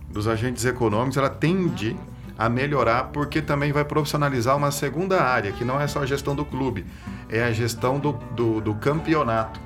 dos 0.09 0.27
agentes 0.27 0.65
econômicos 0.65 1.17
ela 1.17 1.31
tende 1.31 1.97
a 2.37 2.49
melhorar 2.49 3.05
porque 3.05 3.43
também 3.43 3.73
vai 3.73 3.85
profissionalizar 3.85 4.57
uma 4.57 4.71
segunda 4.71 5.23
área, 5.23 5.53
que 5.53 5.65
não 5.65 5.81
é 5.81 5.87
só 5.87 6.03
a 6.03 6.07
gestão 6.07 6.35
do 6.35 6.45
clube, 6.45 6.87
é 7.29 7.43
a 7.43 7.53
gestão 7.53 7.99
do, 7.99 8.13
do, 8.13 8.61
do 8.61 8.75
campeonato. 8.75 9.61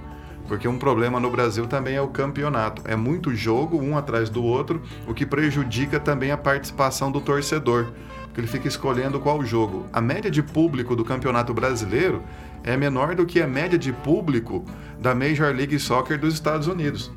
Porque 0.48 0.66
um 0.66 0.78
problema 0.78 1.20
no 1.20 1.30
Brasil 1.30 1.66
também 1.66 1.94
é 1.94 2.00
o 2.02 2.08
campeonato. 2.08 2.82
É 2.84 2.96
muito 2.96 3.34
jogo, 3.34 3.80
um 3.80 3.96
atrás 3.96 4.28
do 4.28 4.42
outro, 4.42 4.82
o 5.06 5.14
que 5.14 5.24
prejudica 5.24 6.00
também 6.00 6.30
a 6.30 6.36
participação 6.36 7.12
do 7.12 7.20
torcedor 7.20 7.92
que 8.32 8.40
ele 8.40 8.46
fica 8.46 8.66
escolhendo 8.66 9.20
qual 9.20 9.44
jogo. 9.44 9.86
A 9.92 10.00
média 10.00 10.30
de 10.30 10.42
público 10.42 10.96
do 10.96 11.04
Campeonato 11.04 11.52
Brasileiro 11.52 12.22
é 12.64 12.76
menor 12.76 13.14
do 13.14 13.26
que 13.26 13.42
a 13.42 13.46
média 13.46 13.78
de 13.78 13.92
público 13.92 14.64
da 14.98 15.14
Major 15.14 15.54
League 15.54 15.78
Soccer 15.78 16.18
dos 16.18 16.34
Estados 16.34 16.66
Unidos. 16.66 17.10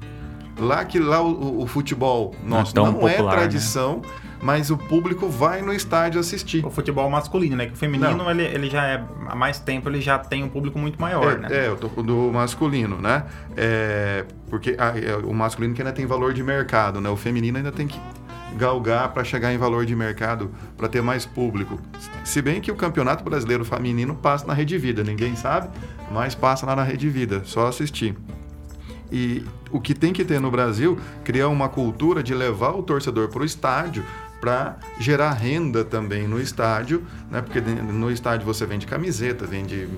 Lá 0.58 0.86
que 0.86 1.00
lá 1.00 1.22
o, 1.22 1.62
o 1.62 1.68
futebol 1.68 2.34
nosso 2.44 2.76
não, 2.76 2.88
é, 2.88 2.92
não 2.92 3.30
é 3.30 3.36
tradição, 3.36 3.98
né? 3.98 4.10
mas 4.42 4.70
o 4.70 4.78
público 4.78 5.28
vai 5.28 5.62
no 5.62 5.74
estádio 5.74 6.20
assistir. 6.20 6.66
O 6.66 6.70
futebol 6.70 7.10
masculino, 7.10 7.56
né? 7.56 7.66
Que 7.66 7.74
o 7.74 7.76
feminino 7.76 8.30
ele, 8.30 8.44
ele 8.44 8.70
já 8.70 8.86
é 8.86 9.04
há 9.28 9.36
mais 9.36 9.60
tempo 9.60 9.90
ele 9.90 10.00
já 10.00 10.20
tem 10.20 10.44
um 10.44 10.50
público 10.50 10.78
muito 10.78 11.02
maior, 11.02 11.34
é, 11.34 11.38
né? 11.38 11.48
É, 11.52 11.68
eu 11.68 11.76
tô 11.76 11.88
do 12.02 12.32
masculino, 12.32 13.02
né? 13.02 13.26
É, 13.58 14.24
porque 14.50 14.76
a, 14.78 14.98
é, 14.98 15.16
o 15.18 15.34
masculino 15.34 15.74
que 15.74 15.82
ainda 15.82 15.92
tem 15.92 16.06
valor 16.06 16.34
de 16.34 16.44
mercado, 16.44 17.02
né? 17.02 17.10
O 17.10 17.18
feminino 17.18 17.58
ainda 17.58 17.72
tem 17.72 17.88
que 17.88 18.00
galgar 18.56 19.10
para 19.10 19.24
chegar 19.24 19.54
em 19.54 19.58
valor 19.58 19.86
de 19.86 19.96
mercado, 19.96 20.52
para 20.78 20.88
ter 20.88 21.02
mais 21.02 21.26
público. 21.26 21.80
Se 22.24 22.42
bem 22.42 22.62
que 22.62 22.72
o 22.72 22.76
Campeonato 22.76 23.24
Brasileiro 23.24 23.66
Feminino 23.66 24.16
passa 24.16 24.46
na 24.46 24.54
Rede 24.54 24.78
Vida, 24.78 25.04
ninguém 25.04 25.36
sabe, 25.36 25.70
mas 26.12 26.36
passa 26.36 26.66
lá 26.66 26.76
na 26.76 26.84
Rede 26.84 27.10
Vida, 27.10 27.42
só 27.44 27.68
assistir. 27.68 28.16
E 29.12 29.44
o 29.76 29.82
que 29.82 29.94
tem 29.94 30.14
que 30.14 30.24
ter 30.24 30.40
no 30.40 30.50
Brasil, 30.50 30.98
criar 31.24 31.50
uma 31.50 31.68
cultura 31.68 32.24
de 32.24 32.34
levar 32.34 32.72
o 32.72 32.82
torcedor 32.82 33.28
para 33.28 33.42
o 33.42 33.46
estádio 33.46 34.06
para 34.40 34.78
gerar 35.00 35.32
renda 35.32 35.84
também 35.84 36.28
no 36.28 36.40
estádio, 36.40 37.04
né? 37.30 37.42
Porque 37.42 37.60
no 37.60 38.10
estádio 38.10 38.46
você 38.46 38.66
vende 38.66 38.86
camiseta, 38.86 39.46
vende 39.46 39.90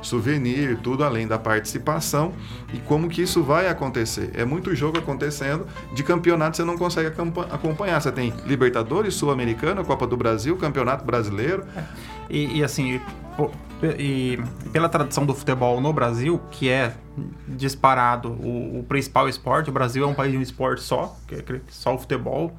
souvenir, 0.00 0.78
tudo 0.78 1.04
além 1.04 1.26
da 1.26 1.38
participação 1.38 2.32
e 2.72 2.78
como 2.78 3.08
que 3.08 3.20
isso 3.20 3.42
vai 3.42 3.68
acontecer. 3.68 4.30
É 4.34 4.44
muito 4.44 4.74
jogo 4.74 4.98
acontecendo, 4.98 5.66
de 5.92 6.02
campeonato 6.02 6.56
você 6.56 6.64
não 6.64 6.78
consegue 6.78 7.08
acompanhar. 7.50 8.00
Você 8.00 8.12
tem 8.12 8.32
Libertadores, 8.46 9.14
Sul-Americana, 9.14 9.84
Copa 9.84 10.06
do 10.06 10.16
Brasil, 10.16 10.56
Campeonato 10.56 11.04
Brasileiro. 11.04 11.64
E, 12.30 12.58
e 12.58 12.64
assim, 12.64 13.00
e 13.98 14.38
pela 14.72 14.88
tradição 14.88 15.26
do 15.26 15.34
futebol 15.34 15.80
no 15.80 15.92
Brasil, 15.92 16.40
que 16.50 16.68
é 16.68 16.94
disparado 17.46 18.30
o, 18.30 18.80
o, 18.80 18.84
principal 18.84 19.28
esporte, 19.28 19.68
o 19.68 19.72
Brasil 19.72 20.04
é 20.04 20.06
um 20.06 20.14
país 20.14 20.32
de 20.32 20.38
um 20.38 20.42
esporte 20.42 20.82
só, 20.82 21.16
que 21.26 21.34
é 21.34 21.60
só 21.68 21.94
o 21.94 21.98
futebol, 21.98 22.56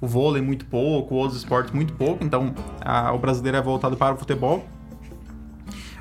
o 0.00 0.06
vôlei 0.06 0.42
muito 0.42 0.66
pouco, 0.66 1.14
outros 1.14 1.38
esportes 1.38 1.72
muito 1.72 1.94
pouco, 1.94 2.22
então 2.22 2.54
a, 2.80 3.12
o 3.12 3.18
brasileiro 3.18 3.56
é 3.56 3.62
voltado 3.62 3.96
para 3.96 4.14
o 4.14 4.18
futebol. 4.18 4.66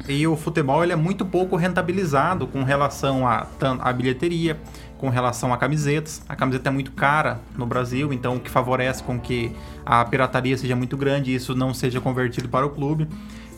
E 0.07 0.25
o 0.25 0.37
futebol 0.37 0.83
ele 0.83 0.93
é 0.93 0.95
muito 0.95 1.25
pouco 1.25 1.57
rentabilizado 1.57 2.47
com 2.47 2.63
relação 2.63 3.27
à 3.27 3.45
a, 3.61 3.89
a 3.89 3.93
bilheteria, 3.93 4.57
com 4.97 5.09
relação 5.09 5.53
a 5.53 5.57
camisetas. 5.57 6.21
A 6.29 6.35
camiseta 6.35 6.69
é 6.69 6.71
muito 6.71 6.91
cara 6.91 7.39
no 7.57 7.65
Brasil, 7.65 8.13
então 8.13 8.35
o 8.35 8.39
que 8.39 8.49
favorece 8.49 9.03
com 9.03 9.19
que 9.19 9.53
a 9.85 10.05
pirataria 10.05 10.57
seja 10.57 10.75
muito 10.75 10.95
grande 10.95 11.31
e 11.31 11.35
isso 11.35 11.53
não 11.53 11.73
seja 11.73 11.99
convertido 11.99 12.47
para 12.47 12.65
o 12.65 12.69
clube. 12.69 13.07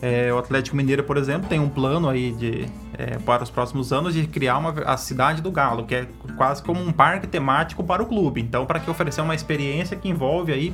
É, 0.01 0.33
o 0.33 0.37
Atlético 0.37 0.77
Mineiro, 0.77 1.03
por 1.03 1.17
exemplo, 1.17 1.49
tem 1.49 1.59
um 1.59 1.67
plano 1.67 2.07
aí 2.07 2.31
de, 2.31 2.65
é, 2.97 3.17
para 3.17 3.43
os 3.43 3.49
próximos 3.49 3.91
anos 3.91 4.13
de 4.13 4.25
criar 4.27 4.57
uma, 4.57 4.71
a 4.85 4.95
cidade 4.95 5.41
do 5.41 5.51
Galo, 5.51 5.85
que 5.85 5.93
é 5.93 6.07
quase 6.37 6.63
como 6.63 6.81
um 6.81 6.91
parque 6.91 7.27
temático 7.27 7.83
para 7.83 8.01
o 8.01 8.05
clube. 8.05 8.41
Então, 8.41 8.65
para 8.65 8.79
que 8.79 8.89
oferecer 8.89 9.21
uma 9.21 9.35
experiência 9.35 9.97
que 9.97 10.07
envolve 10.07 10.53
aí, 10.53 10.73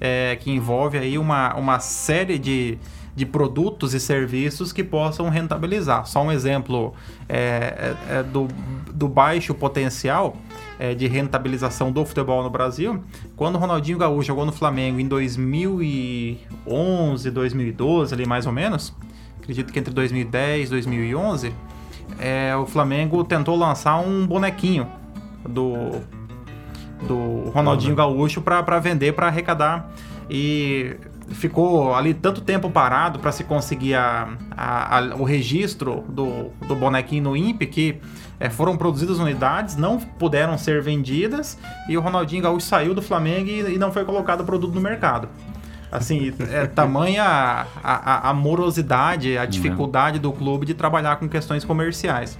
é, 0.00 0.36
que 0.36 0.50
envolve 0.50 0.98
aí 0.98 1.16
uma, 1.16 1.54
uma 1.54 1.80
série 1.80 2.38
de, 2.38 2.78
de 3.16 3.24
produtos 3.24 3.94
e 3.94 4.00
serviços 4.00 4.70
que 4.70 4.84
possam 4.84 5.30
rentabilizar. 5.30 6.06
Só 6.06 6.22
um 6.22 6.30
exemplo 6.30 6.92
é, 7.26 7.96
é, 8.10 8.18
é 8.18 8.22
do, 8.22 8.48
do 8.92 9.08
baixo 9.08 9.54
potencial 9.54 10.36
é, 10.78 10.94
de 10.94 11.06
rentabilização 11.06 11.90
do 11.90 12.04
futebol 12.04 12.42
no 12.42 12.50
Brasil. 12.50 13.02
Quando 13.36 13.56
o 13.56 13.58
Ronaldinho 13.58 13.98
Gaúcho 13.98 14.28
jogou 14.28 14.46
no 14.46 14.52
Flamengo 14.52 15.00
em 15.00 15.08
2011, 15.08 17.30
2012, 17.30 18.14
ali 18.14 18.26
mais 18.26 18.46
ou 18.46 18.52
menos, 18.52 18.94
acredito 19.40 19.72
que 19.72 19.78
entre 19.78 19.92
2010 19.92 20.68
e 20.68 20.70
2011, 20.70 21.52
é, 22.18 22.56
o 22.56 22.66
Flamengo 22.66 23.24
tentou 23.24 23.56
lançar 23.56 23.98
um 23.98 24.26
bonequinho 24.26 24.86
do, 25.48 26.00
do 27.06 27.50
Ronaldinho 27.50 27.94
Gaúcho 27.94 28.40
para 28.40 28.78
vender, 28.78 29.12
para 29.12 29.26
arrecadar. 29.26 29.90
E 30.30 30.96
ficou 31.30 31.94
ali 31.94 32.14
tanto 32.14 32.40
tempo 32.40 32.70
parado 32.70 33.18
para 33.18 33.32
se 33.32 33.44
conseguir 33.44 33.94
a, 33.94 34.28
a, 34.50 34.98
a, 34.98 35.16
o 35.16 35.24
registro 35.24 36.04
do, 36.08 36.50
do 36.66 36.74
bonequinho 36.74 37.24
no 37.24 37.36
INPE 37.36 37.66
que 37.66 38.00
é, 38.40 38.48
foram 38.48 38.76
produzidas 38.76 39.18
unidades, 39.18 39.76
não 39.76 39.98
puderam 39.98 40.56
ser 40.56 40.82
vendidas 40.82 41.58
e 41.88 41.96
o 41.96 42.00
Ronaldinho 42.00 42.42
Gaúcho 42.42 42.66
saiu 42.66 42.94
do 42.94 43.02
Flamengo 43.02 43.48
e, 43.48 43.74
e 43.74 43.78
não 43.78 43.92
foi 43.92 44.04
colocado 44.04 44.40
o 44.40 44.44
produto 44.44 44.74
no 44.74 44.80
mercado. 44.80 45.28
Assim, 45.90 46.34
é 46.50 46.66
tamanha 46.66 47.24
a, 47.24 47.66
a, 47.82 48.30
a 48.30 48.34
morosidade, 48.34 49.38
a 49.38 49.46
dificuldade 49.46 50.18
do 50.18 50.32
clube 50.32 50.66
de 50.66 50.74
trabalhar 50.74 51.16
com 51.16 51.26
questões 51.26 51.64
comerciais. 51.64 52.38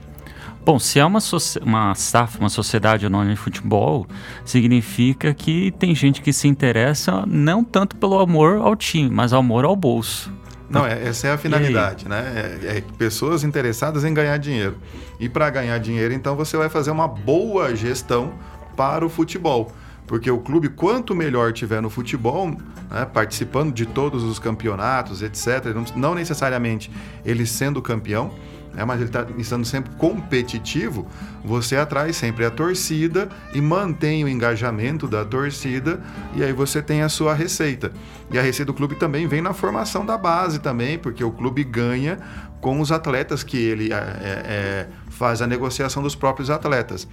Bom, 0.64 0.78
se 0.78 1.00
é 1.00 1.04
uma, 1.04 1.20
uma 1.62 1.94
SAF, 1.94 2.38
uma 2.38 2.50
sociedade 2.50 3.06
anônima 3.06 3.34
de 3.34 3.40
futebol, 3.40 4.06
significa 4.44 5.32
que 5.32 5.70
tem 5.78 5.94
gente 5.94 6.20
que 6.20 6.30
se 6.30 6.46
interessa 6.46 7.24
não 7.26 7.64
tanto 7.64 7.96
pelo 7.96 8.18
amor 8.18 8.58
ao 8.58 8.76
time, 8.76 9.08
mas 9.08 9.32
ao 9.32 9.40
amor 9.40 9.64
ao 9.64 9.74
bolso. 9.74 10.30
Não, 10.68 10.86
é, 10.86 11.08
essa 11.08 11.28
é 11.28 11.32
a 11.32 11.38
finalidade, 11.38 12.08
né? 12.08 12.58
É, 12.62 12.76
é, 12.78 12.82
pessoas 12.98 13.42
interessadas 13.42 14.04
em 14.04 14.12
ganhar 14.12 14.36
dinheiro. 14.36 14.76
E 15.18 15.28
para 15.28 15.48
ganhar 15.48 15.78
dinheiro, 15.78 16.12
então, 16.12 16.36
você 16.36 16.56
vai 16.56 16.68
fazer 16.68 16.90
uma 16.90 17.08
boa 17.08 17.74
gestão 17.74 18.34
para 18.76 19.04
o 19.04 19.08
futebol. 19.08 19.72
Porque 20.06 20.30
o 20.30 20.38
clube, 20.38 20.70
quanto 20.70 21.14
melhor 21.14 21.52
tiver 21.52 21.82
no 21.82 21.90
futebol, 21.90 22.50
né, 22.90 23.06
participando 23.12 23.72
de 23.72 23.84
todos 23.84 24.22
os 24.24 24.38
campeonatos, 24.38 25.22
etc., 25.22 25.74
não 25.94 26.14
necessariamente 26.14 26.90
ele 27.24 27.46
sendo 27.46 27.82
campeão, 27.82 28.32
né, 28.78 28.84
mas 28.84 29.00
ele 29.00 29.08
está 29.08 29.26
estando 29.36 29.64
sempre 29.64 29.90
competitivo, 29.96 31.04
você 31.44 31.76
atrai 31.76 32.12
sempre 32.12 32.44
a 32.44 32.50
torcida 32.50 33.28
e 33.52 33.60
mantém 33.60 34.22
o 34.22 34.28
engajamento 34.28 35.08
da 35.08 35.24
torcida 35.24 36.00
e 36.36 36.44
aí 36.44 36.52
você 36.52 36.80
tem 36.80 37.02
a 37.02 37.08
sua 37.08 37.34
receita. 37.34 37.90
E 38.30 38.38
a 38.38 38.42
receita 38.42 38.70
do 38.70 38.74
clube 38.74 38.94
também 38.94 39.26
vem 39.26 39.42
na 39.42 39.52
formação 39.52 40.06
da 40.06 40.16
base 40.16 40.60
também, 40.60 40.96
porque 40.96 41.24
o 41.24 41.32
clube 41.32 41.64
ganha 41.64 42.18
com 42.60 42.80
os 42.80 42.92
atletas 42.92 43.42
que 43.42 43.56
ele 43.56 43.92
é, 43.92 43.96
é, 43.96 44.42
é 44.46 44.88
faz 45.10 45.42
a 45.42 45.46
negociação 45.46 46.00
dos 46.00 46.14
próprios 46.14 46.48
atletas. 46.48 47.08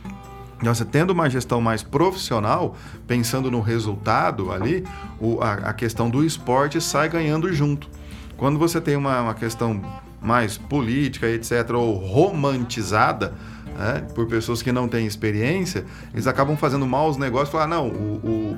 Então, 0.60 0.74
você 0.74 0.86
tendo 0.86 1.12
uma 1.12 1.30
gestão 1.30 1.60
mais 1.60 1.82
profissional, 1.82 2.76
pensando 3.08 3.50
no 3.50 3.60
resultado 3.60 4.52
ali, 4.52 4.86
o, 5.20 5.42
a, 5.42 5.54
a, 5.54 5.74
questão 5.74 6.10
do 6.10 6.24
esporte 6.24 6.80
sai 6.80 7.10
ganhando 7.10 7.52
junto. 7.52 7.90
Quando 8.38 8.58
você 8.60 8.80
tem 8.80 8.96
uma, 8.96 9.22
uma 9.22 9.34
questão 9.34 9.82
mais 10.26 10.58
política, 10.58 11.28
etc., 11.28 11.72
ou 11.74 11.94
romantizada 11.94 13.34
né, 13.78 14.08
por 14.16 14.26
pessoas 14.26 14.62
que 14.62 14.72
não 14.72 14.88
têm 14.88 15.06
experiência, 15.06 15.86
eles 16.14 16.26
acabam 16.28 16.58
fazendo 16.58 16.86
maus 16.88 17.18
negócios, 17.18 17.50
falar, 17.50 17.68
não, 17.68 17.90
o, 17.90 18.58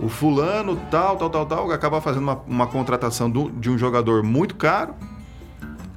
o, 0.00 0.06
o, 0.06 0.08
fulano 0.08 0.76
tal, 0.90 1.16
tal, 1.16 1.30
tal, 1.30 1.46
tal, 1.46 1.70
acaba 1.72 2.00
fazendo 2.00 2.22
uma, 2.22 2.40
uma 2.46 2.66
contratação 2.66 3.28
do, 3.28 3.50
de 3.50 3.68
um 3.68 3.76
jogador 3.76 4.22
muito 4.22 4.54
caro, 4.54 4.94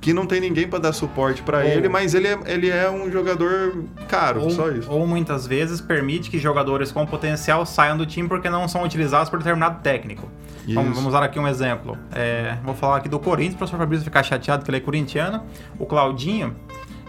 que 0.02 0.14
não 0.14 0.26
tem 0.26 0.42
ninguém 0.42 0.68
para 0.68 0.80
dar 0.80 0.94
suporte 0.94 1.44
para 1.44 1.64
ele, 1.64 1.88
mas 1.88 2.16
ele 2.16 2.28
é, 2.28 2.40
ele 2.48 2.70
é 2.72 2.90
um 2.90 3.10
jogador 3.12 3.86
caro, 4.10 4.42
ou, 4.42 4.50
só 4.50 4.70
isso. 4.72 4.92
Ou 4.92 5.06
muitas 5.06 5.46
vezes 5.46 5.80
permite 5.80 6.32
que 6.32 6.40
jogadores 6.40 6.92
com 6.92 7.06
potencial 7.06 7.64
saiam 7.68 7.96
do 7.96 8.06
time 8.06 8.28
porque 8.28 8.50
não 8.50 8.68
são 8.68 8.84
utilizados 8.84 9.30
por 9.30 9.38
determinado 9.38 9.80
técnico. 9.84 10.28
Vamos, 10.74 10.96
vamos, 10.96 11.06
usar 11.10 11.24
aqui 11.24 11.40
um 11.40 11.48
exemplo. 11.48 11.98
É, 12.12 12.58
vou 12.64 12.74
falar 12.74 12.98
aqui 12.98 13.08
do 13.08 13.20
Corinthians, 13.20 13.54
o 13.54 13.58
professor 13.60 13.78
Fabrício 13.78 14.04
ficar 14.04 14.24
chateado 14.24 14.64
que 14.64 14.72
ele 14.72 14.78
é 14.78 14.80
corintiano. 14.80 15.44
O 15.78 15.86
Claudinho, 15.86 16.56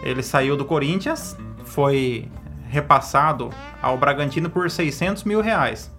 ele 0.03 0.21
saiu 0.21 0.55
do 0.55 0.63
Corinthians, 0.63 1.35
foi 1.65 2.29
repassado 2.69 3.49
ao 3.81 3.97
Bragantino 3.97 4.51
por 4.51 4.69
600 4.69 5.23
mil 5.23 5.41
reais. 5.41 5.91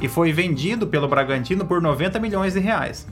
E 0.00 0.08
foi 0.08 0.32
vendido 0.32 0.86
pelo 0.86 1.06
Bragantino 1.06 1.64
por 1.64 1.80
90 1.80 2.18
milhões 2.18 2.54
de 2.54 2.60
reais. 2.60 3.06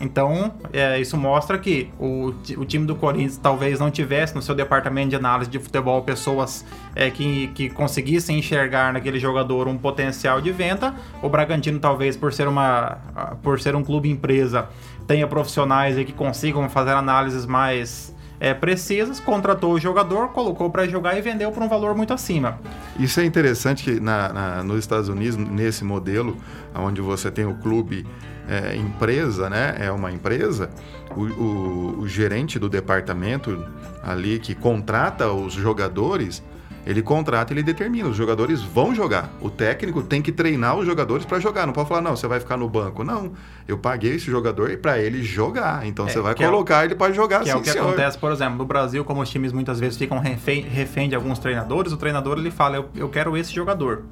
Então, 0.00 0.54
é, 0.72 0.98
isso 0.98 1.14
mostra 1.18 1.58
que 1.58 1.90
o, 1.98 2.32
o, 2.56 2.64
time 2.64 2.86
do 2.86 2.96
Corinthians 2.96 3.36
talvez 3.36 3.78
não 3.78 3.90
tivesse 3.90 4.34
no 4.34 4.40
seu 4.40 4.54
departamento 4.54 5.10
de 5.10 5.16
análise 5.16 5.50
de 5.50 5.58
futebol 5.58 6.00
pessoas 6.02 6.64
é, 6.96 7.10
que, 7.10 7.48
que 7.48 7.68
conseguissem 7.68 8.38
enxergar 8.38 8.94
naquele 8.94 9.18
jogador 9.18 9.68
um 9.68 9.76
potencial 9.76 10.40
de 10.40 10.50
venda. 10.50 10.94
O 11.22 11.28
Bragantino, 11.28 11.78
talvez, 11.78 12.16
por 12.16 12.32
ser, 12.32 12.48
uma, 12.48 12.96
por 13.42 13.60
ser 13.60 13.76
um 13.76 13.84
clube 13.84 14.08
empresa, 14.08 14.70
tenha 15.06 15.26
profissionais 15.26 15.96
que 15.96 16.12
consigam 16.12 16.66
fazer 16.70 16.92
análises 16.92 17.44
mais 17.44 18.14
é, 18.40 18.54
precisas, 18.54 19.20
contratou 19.20 19.74
o 19.74 19.78
jogador, 19.78 20.28
colocou 20.28 20.70
para 20.70 20.88
jogar 20.88 21.18
e 21.18 21.20
vendeu 21.20 21.52
por 21.52 21.62
um 21.62 21.68
valor 21.68 21.94
muito 21.94 22.14
acima. 22.14 22.58
Isso 22.98 23.20
é 23.20 23.24
interessante 23.26 23.84
que 23.84 24.00
na, 24.00 24.32
na, 24.32 24.62
nos 24.64 24.78
Estados 24.78 25.10
Unidos, 25.10 25.36
nesse 25.36 25.84
modelo, 25.84 26.38
onde 26.74 27.02
você 27.02 27.30
tem 27.30 27.44
o 27.44 27.54
clube 27.56 28.06
é, 28.50 28.76
empresa, 28.76 29.48
né? 29.48 29.76
É 29.78 29.90
uma 29.90 30.10
empresa, 30.10 30.68
o, 31.16 31.22
o, 31.22 32.00
o 32.00 32.08
gerente 32.08 32.58
do 32.58 32.68
departamento 32.68 33.64
ali 34.02 34.38
que 34.38 34.54
contrata 34.54 35.30
os 35.30 35.52
jogadores 35.52 36.42
ele 36.86 37.02
contrata, 37.02 37.52
ele 37.52 37.62
determina, 37.62 38.08
os 38.08 38.16
jogadores 38.16 38.62
vão 38.62 38.94
jogar. 38.94 39.30
O 39.40 39.50
técnico 39.50 40.02
tem 40.02 40.22
que 40.22 40.32
treinar 40.32 40.76
os 40.76 40.86
jogadores 40.86 41.26
para 41.26 41.38
jogar. 41.38 41.66
Não 41.66 41.74
pode 41.74 41.88
falar, 41.88 42.00
não, 42.00 42.16
você 42.16 42.26
vai 42.26 42.40
ficar 42.40 42.56
no 42.56 42.68
banco. 42.68 43.04
Não, 43.04 43.32
eu 43.68 43.76
paguei 43.76 44.14
esse 44.14 44.30
jogador 44.30 44.74
para 44.78 44.98
ele 44.98 45.22
jogar. 45.22 45.86
Então 45.86 46.06
é, 46.06 46.10
você 46.10 46.20
vai 46.20 46.32
é 46.32 46.34
colocar 46.34 46.82
é, 46.82 46.86
ele 46.86 46.94
para 46.94 47.12
jogar. 47.12 47.40
Que 47.40 47.46
sim, 47.46 47.50
é 47.52 47.56
o 47.56 47.60
que 47.60 47.70
senhor. 47.70 47.86
acontece, 47.86 48.18
por 48.18 48.32
exemplo, 48.32 48.56
no 48.56 48.64
Brasil, 48.64 49.04
como 49.04 49.20
os 49.20 49.28
times 49.28 49.52
muitas 49.52 49.78
vezes 49.78 49.98
ficam 49.98 50.18
refém, 50.18 50.62
refém 50.62 51.08
de 51.08 51.14
alguns 51.14 51.38
treinadores, 51.38 51.92
o 51.92 51.96
treinador 51.98 52.38
ele 52.38 52.50
fala, 52.50 52.76
eu, 52.76 52.88
eu 52.96 53.08
quero 53.08 53.36
esse 53.36 53.54
jogador. 53.54 54.04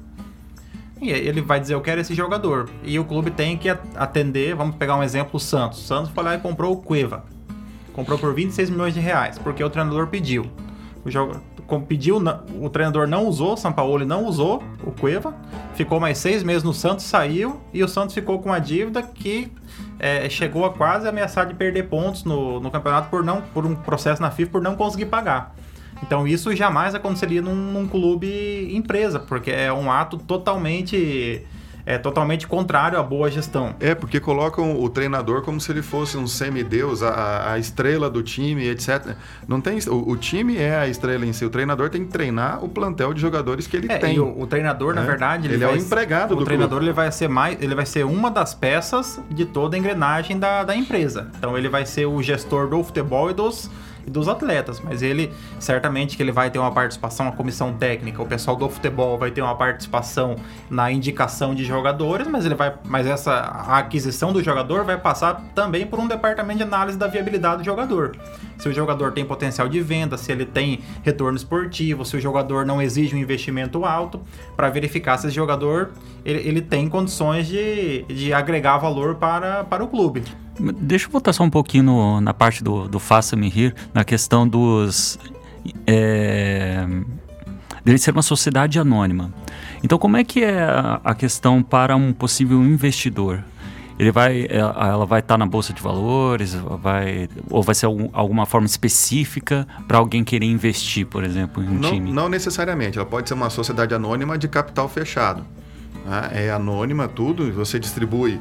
E 1.01 1.09
ele 1.09 1.41
vai 1.41 1.59
dizer, 1.59 1.73
eu 1.73 1.81
quero 1.81 2.01
esse 2.01 2.13
jogador. 2.13 2.69
E 2.83 2.99
o 2.99 3.05
clube 3.05 3.31
tem 3.31 3.57
que 3.57 3.69
atender, 3.69 4.55
vamos 4.55 4.75
pegar 4.75 4.95
um 4.95 5.03
exemplo, 5.03 5.31
o 5.37 5.39
Santos. 5.39 5.79
O 5.79 5.83
Santos 5.83 6.11
foi 6.11 6.23
lá 6.23 6.35
e 6.35 6.39
comprou 6.39 6.73
o 6.73 6.77
Cueva. 6.77 7.23
Comprou 7.93 8.19
por 8.19 8.33
26 8.33 8.69
milhões 8.69 8.93
de 8.93 8.99
reais, 8.99 9.37
porque 9.37 9.63
o 9.63 9.69
treinador 9.69 10.07
pediu. 10.07 10.45
O 11.05 11.09
jogo, 11.09 11.41
pediu, 11.87 12.21
o 12.59 12.69
treinador 12.69 13.07
não 13.07 13.25
usou, 13.25 13.53
o 13.53 13.57
Sampaoli 13.57 14.05
não 14.05 14.25
usou 14.25 14.61
o 14.83 14.91
Cueva, 14.91 15.33
ficou 15.73 15.99
mais 15.99 16.17
seis 16.17 16.43
meses 16.43 16.63
no 16.63 16.73
Santos, 16.73 17.05
saiu 17.05 17.61
e 17.73 17.83
o 17.83 17.87
Santos 17.87 18.13
ficou 18.13 18.39
com 18.39 18.49
uma 18.49 18.59
dívida 18.59 19.01
que 19.01 19.51
é, 19.97 20.27
chegou 20.29 20.65
a 20.65 20.73
quase 20.73 21.07
ameaçar 21.07 21.45
de 21.45 21.53
perder 21.53 21.83
pontos 21.83 22.23
no, 22.23 22.59
no 22.59 22.69
campeonato 22.69 23.09
por, 23.09 23.23
não, 23.23 23.41
por 23.41 23.65
um 23.65 23.75
processo 23.75 24.21
na 24.21 24.31
FIFA 24.31 24.51
por 24.51 24.61
não 24.61 24.75
conseguir 24.75 25.05
pagar. 25.05 25.55
Então 26.03 26.27
isso 26.27 26.55
jamais 26.55 26.95
aconteceria 26.95 27.41
num, 27.41 27.55
num 27.55 27.87
clube 27.87 28.75
empresa, 28.75 29.19
porque 29.19 29.51
é 29.51 29.71
um 29.71 29.91
ato 29.91 30.17
totalmente 30.17 31.45
é 31.89 31.97
totalmente 31.97 32.47
contrário 32.47 32.99
à 32.99 33.03
boa 33.03 33.31
gestão. 33.31 33.73
É, 33.79 33.95
porque 33.95 34.19
colocam 34.19 34.79
o 34.79 34.87
treinador 34.89 35.41
como 35.41 35.59
se 35.59 35.71
ele 35.71 35.81
fosse 35.81 36.17
um 36.17 36.27
semideus, 36.27 37.01
a, 37.01 37.53
a 37.53 37.57
estrela 37.57 38.07
do 38.11 38.21
time, 38.21 38.67
etc. 38.67 39.15
Não 39.47 39.59
tem, 39.59 39.79
o, 39.87 40.11
o, 40.11 40.15
time 40.15 40.55
é 40.55 40.77
a 40.77 40.87
estrela 40.87 41.25
em 41.25 41.33
si, 41.33 41.43
o 41.43 41.49
treinador 41.49 41.89
tem 41.89 42.05
que 42.05 42.11
treinar 42.11 42.63
o 42.63 42.69
plantel 42.69 43.11
de 43.11 43.19
jogadores 43.19 43.65
que 43.65 43.75
ele 43.75 43.91
é, 43.91 43.97
tem. 43.97 44.19
o, 44.19 44.39
o 44.39 44.45
treinador, 44.45 44.93
na 44.93 45.01
né? 45.01 45.07
verdade, 45.07 45.47
ele, 45.47 45.55
ele 45.55 45.65
vai, 45.65 45.73
é 45.73 45.77
o 45.77 45.81
empregado 45.81 46.33
o 46.35 46.37
do 46.37 46.45
treinador 46.45 46.77
clube. 46.77 46.85
ele 46.85 46.93
vai 46.93 47.11
ser 47.11 47.27
mais, 47.27 47.59
ele 47.59 47.73
vai 47.73 47.87
ser 47.87 48.05
uma 48.05 48.29
das 48.29 48.53
peças 48.53 49.19
de 49.27 49.45
toda 49.45 49.75
a 49.75 49.79
engrenagem 49.79 50.37
da, 50.37 50.63
da 50.63 50.75
empresa. 50.75 51.31
Então 51.39 51.57
ele 51.57 51.69
vai 51.69 51.87
ser 51.87 52.05
o 52.05 52.21
gestor 52.21 52.67
do 52.67 52.83
futebol 52.83 53.31
e 53.31 53.33
dos 53.33 53.67
dos 54.09 54.27
atletas, 54.27 54.81
mas 54.83 55.01
ele 55.01 55.31
certamente 55.59 56.17
que 56.17 56.23
ele 56.23 56.31
vai 56.31 56.49
ter 56.49 56.59
uma 56.59 56.71
participação 56.71 57.27
na 57.27 57.31
comissão 57.31 57.73
técnica, 57.73 58.21
o 58.21 58.25
pessoal 58.25 58.55
do 58.57 58.69
futebol 58.69 59.17
vai 59.17 59.31
ter 59.31 59.41
uma 59.41 59.55
participação 59.55 60.35
na 60.69 60.91
indicação 60.91 61.53
de 61.55 61.63
jogadores, 61.63 62.27
mas 62.27 62.45
ele 62.45 62.55
vai, 62.55 62.73
mas 62.85 63.05
essa 63.05 63.39
aquisição 63.67 64.33
do 64.33 64.43
jogador 64.43 64.83
vai 64.83 64.97
passar 64.97 65.41
também 65.53 65.85
por 65.85 65.99
um 65.99 66.07
departamento 66.07 66.57
de 66.57 66.63
análise 66.63 66.97
da 66.97 67.07
viabilidade 67.07 67.59
do 67.59 67.65
jogador. 67.65 68.15
Se 68.57 68.67
o 68.67 68.73
jogador 68.73 69.13
tem 69.13 69.23
potencial 69.23 69.69
de 69.69 69.79
venda, 69.79 70.17
se 70.17 70.31
ele 70.31 70.45
tem 70.45 70.79
retorno 71.01 71.37
esportivo, 71.37 72.03
se 72.03 72.17
o 72.17 72.19
jogador 72.19 72.65
não 72.65 72.81
exige 72.81 73.15
um 73.15 73.19
investimento 73.19 73.85
alto, 73.85 74.21
para 74.55 74.69
verificar 74.69 75.17
se 75.17 75.27
esse 75.27 75.35
jogador 75.35 75.91
ele, 76.25 76.47
ele 76.47 76.61
tem 76.61 76.89
condições 76.89 77.47
de, 77.47 78.03
de 78.03 78.33
agregar 78.33 78.77
valor 78.77 79.15
para, 79.15 79.63
para 79.63 79.83
o 79.83 79.87
clube. 79.87 80.23
Deixa 80.81 81.07
eu 81.07 81.11
voltar 81.11 81.33
só 81.33 81.43
um 81.43 81.49
pouquinho 81.49 81.83
no, 81.83 82.21
na 82.21 82.33
parte 82.33 82.63
do, 82.63 82.87
do 82.87 82.99
Faça-me 82.99 83.49
Rir, 83.49 83.73
na 83.93 84.03
questão 84.03 84.47
dos. 84.47 85.17
É, 85.87 86.85
dele 87.83 87.97
ser 87.97 88.11
uma 88.11 88.21
sociedade 88.21 88.79
anônima. 88.79 89.33
Então, 89.83 89.97
como 89.97 90.17
é 90.17 90.23
que 90.23 90.43
é 90.43 90.61
a, 90.61 90.99
a 91.03 91.15
questão 91.15 91.63
para 91.63 91.95
um 91.95 92.13
possível 92.13 92.61
investidor? 92.63 93.43
Ele 93.97 94.11
vai, 94.11 94.45
é, 94.49 94.57
ela 94.57 95.05
vai 95.05 95.19
estar 95.19 95.33
tá 95.33 95.37
na 95.37 95.45
bolsa 95.45 95.73
de 95.73 95.81
valores, 95.81 96.53
vai, 96.53 97.27
ou 97.49 97.61
vai 97.61 97.75
ser 97.75 97.85
algum, 97.85 98.09
alguma 98.13 98.45
forma 98.45 98.65
específica 98.65 99.67
para 99.87 99.97
alguém 99.97 100.23
querer 100.23 100.45
investir, 100.45 101.05
por 101.05 101.23
exemplo, 101.23 101.61
em 101.61 101.67
um 101.67 101.73
não, 101.73 101.89
time? 101.89 102.11
Não 102.11 102.29
necessariamente. 102.29 102.97
Ela 102.97 103.05
pode 103.05 103.27
ser 103.27 103.33
uma 103.33 103.49
sociedade 103.49 103.93
anônima 103.93 104.37
de 104.37 104.47
capital 104.47 104.87
fechado. 104.87 105.43
Né? 106.05 106.45
É 106.45 106.49
anônima 106.51 107.09
tudo. 107.09 107.51
Você 107.51 107.77
distribui 107.77 108.39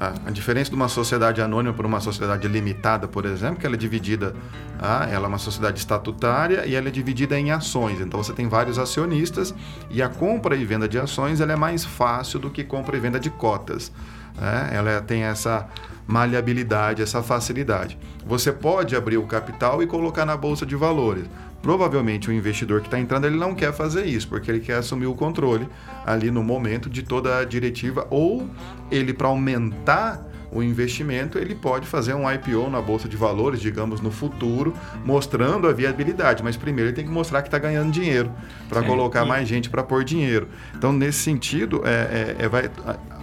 a, 0.00 0.30
diferença 0.30 0.70
de 0.70 0.76
uma 0.76 0.88
sociedade 0.88 1.42
anônima 1.42 1.74
para 1.74 1.86
uma 1.86 2.00
sociedade 2.00 2.48
limitada, 2.48 3.06
por 3.06 3.26
exemplo, 3.26 3.56
que 3.56 3.66
ela 3.66 3.74
é 3.74 3.78
dividida, 3.78 4.34
ah, 4.78 5.06
ela 5.10 5.26
é 5.26 5.28
uma 5.28 5.36
sociedade 5.36 5.78
estatutária 5.78 6.64
e 6.64 6.74
ela 6.74 6.88
é 6.88 6.90
dividida 6.90 7.38
em 7.38 7.50
ações. 7.50 8.00
Então 8.00 8.22
você 8.22 8.32
tem 8.32 8.48
vários 8.48 8.78
acionistas 8.78 9.54
e 9.90 10.00
a 10.00 10.08
compra 10.08 10.56
e 10.56 10.64
venda 10.64 10.88
de 10.88 10.98
ações 10.98 11.38
ela 11.42 11.52
é 11.52 11.56
mais 11.56 11.84
fácil 11.84 12.40
do 12.40 12.48
que 12.48 12.64
compra 12.64 12.96
e 12.96 13.00
venda 13.00 13.20
de 13.20 13.28
cotas. 13.28 13.92
Né? 14.40 14.70
Ela 14.72 15.02
tem 15.02 15.24
essa 15.24 15.68
maleabilidade, 16.06 17.02
essa 17.02 17.22
facilidade. 17.22 17.98
Você 18.26 18.52
pode 18.52 18.96
abrir 18.96 19.18
o 19.18 19.26
capital 19.26 19.82
e 19.82 19.86
colocar 19.86 20.24
na 20.24 20.36
bolsa 20.36 20.64
de 20.64 20.74
valores. 20.74 21.26
Provavelmente 21.62 22.30
o 22.30 22.32
investidor 22.32 22.80
que 22.80 22.86
está 22.86 22.98
entrando 22.98 23.26
ele 23.26 23.36
não 23.36 23.54
quer 23.54 23.72
fazer 23.72 24.06
isso, 24.06 24.28
porque 24.28 24.50
ele 24.50 24.60
quer 24.60 24.76
assumir 24.76 25.06
o 25.06 25.14
controle 25.14 25.68
ali 26.06 26.30
no 26.30 26.42
momento 26.42 26.88
de 26.88 27.02
toda 27.02 27.38
a 27.38 27.44
diretiva, 27.44 28.06
ou 28.10 28.48
ele, 28.90 29.12
para 29.12 29.28
aumentar 29.28 30.26
o 30.52 30.62
investimento, 30.62 31.38
ele 31.38 31.54
pode 31.54 31.86
fazer 31.86 32.14
um 32.14 32.30
IPO 32.30 32.68
na 32.70 32.80
bolsa 32.80 33.08
de 33.08 33.16
valores, 33.16 33.60
digamos, 33.60 34.00
no 34.00 34.10
futuro, 34.10 34.74
mostrando 35.04 35.68
a 35.68 35.72
viabilidade. 35.72 36.42
Mas 36.42 36.56
primeiro 36.56 36.88
ele 36.88 36.96
tem 36.96 37.04
que 37.04 37.10
mostrar 37.10 37.42
que 37.42 37.48
está 37.48 37.58
ganhando 37.58 37.92
dinheiro 37.92 38.32
para 38.68 38.82
colocar 38.82 39.24
mais 39.24 39.46
gente 39.46 39.70
para 39.70 39.82
pôr 39.82 40.02
dinheiro. 40.02 40.48
Então, 40.74 40.92
nesse 40.92 41.18
sentido, 41.18 41.82
é, 41.84 42.36
é, 42.40 42.44
é 42.44 42.48
vai, 42.48 42.70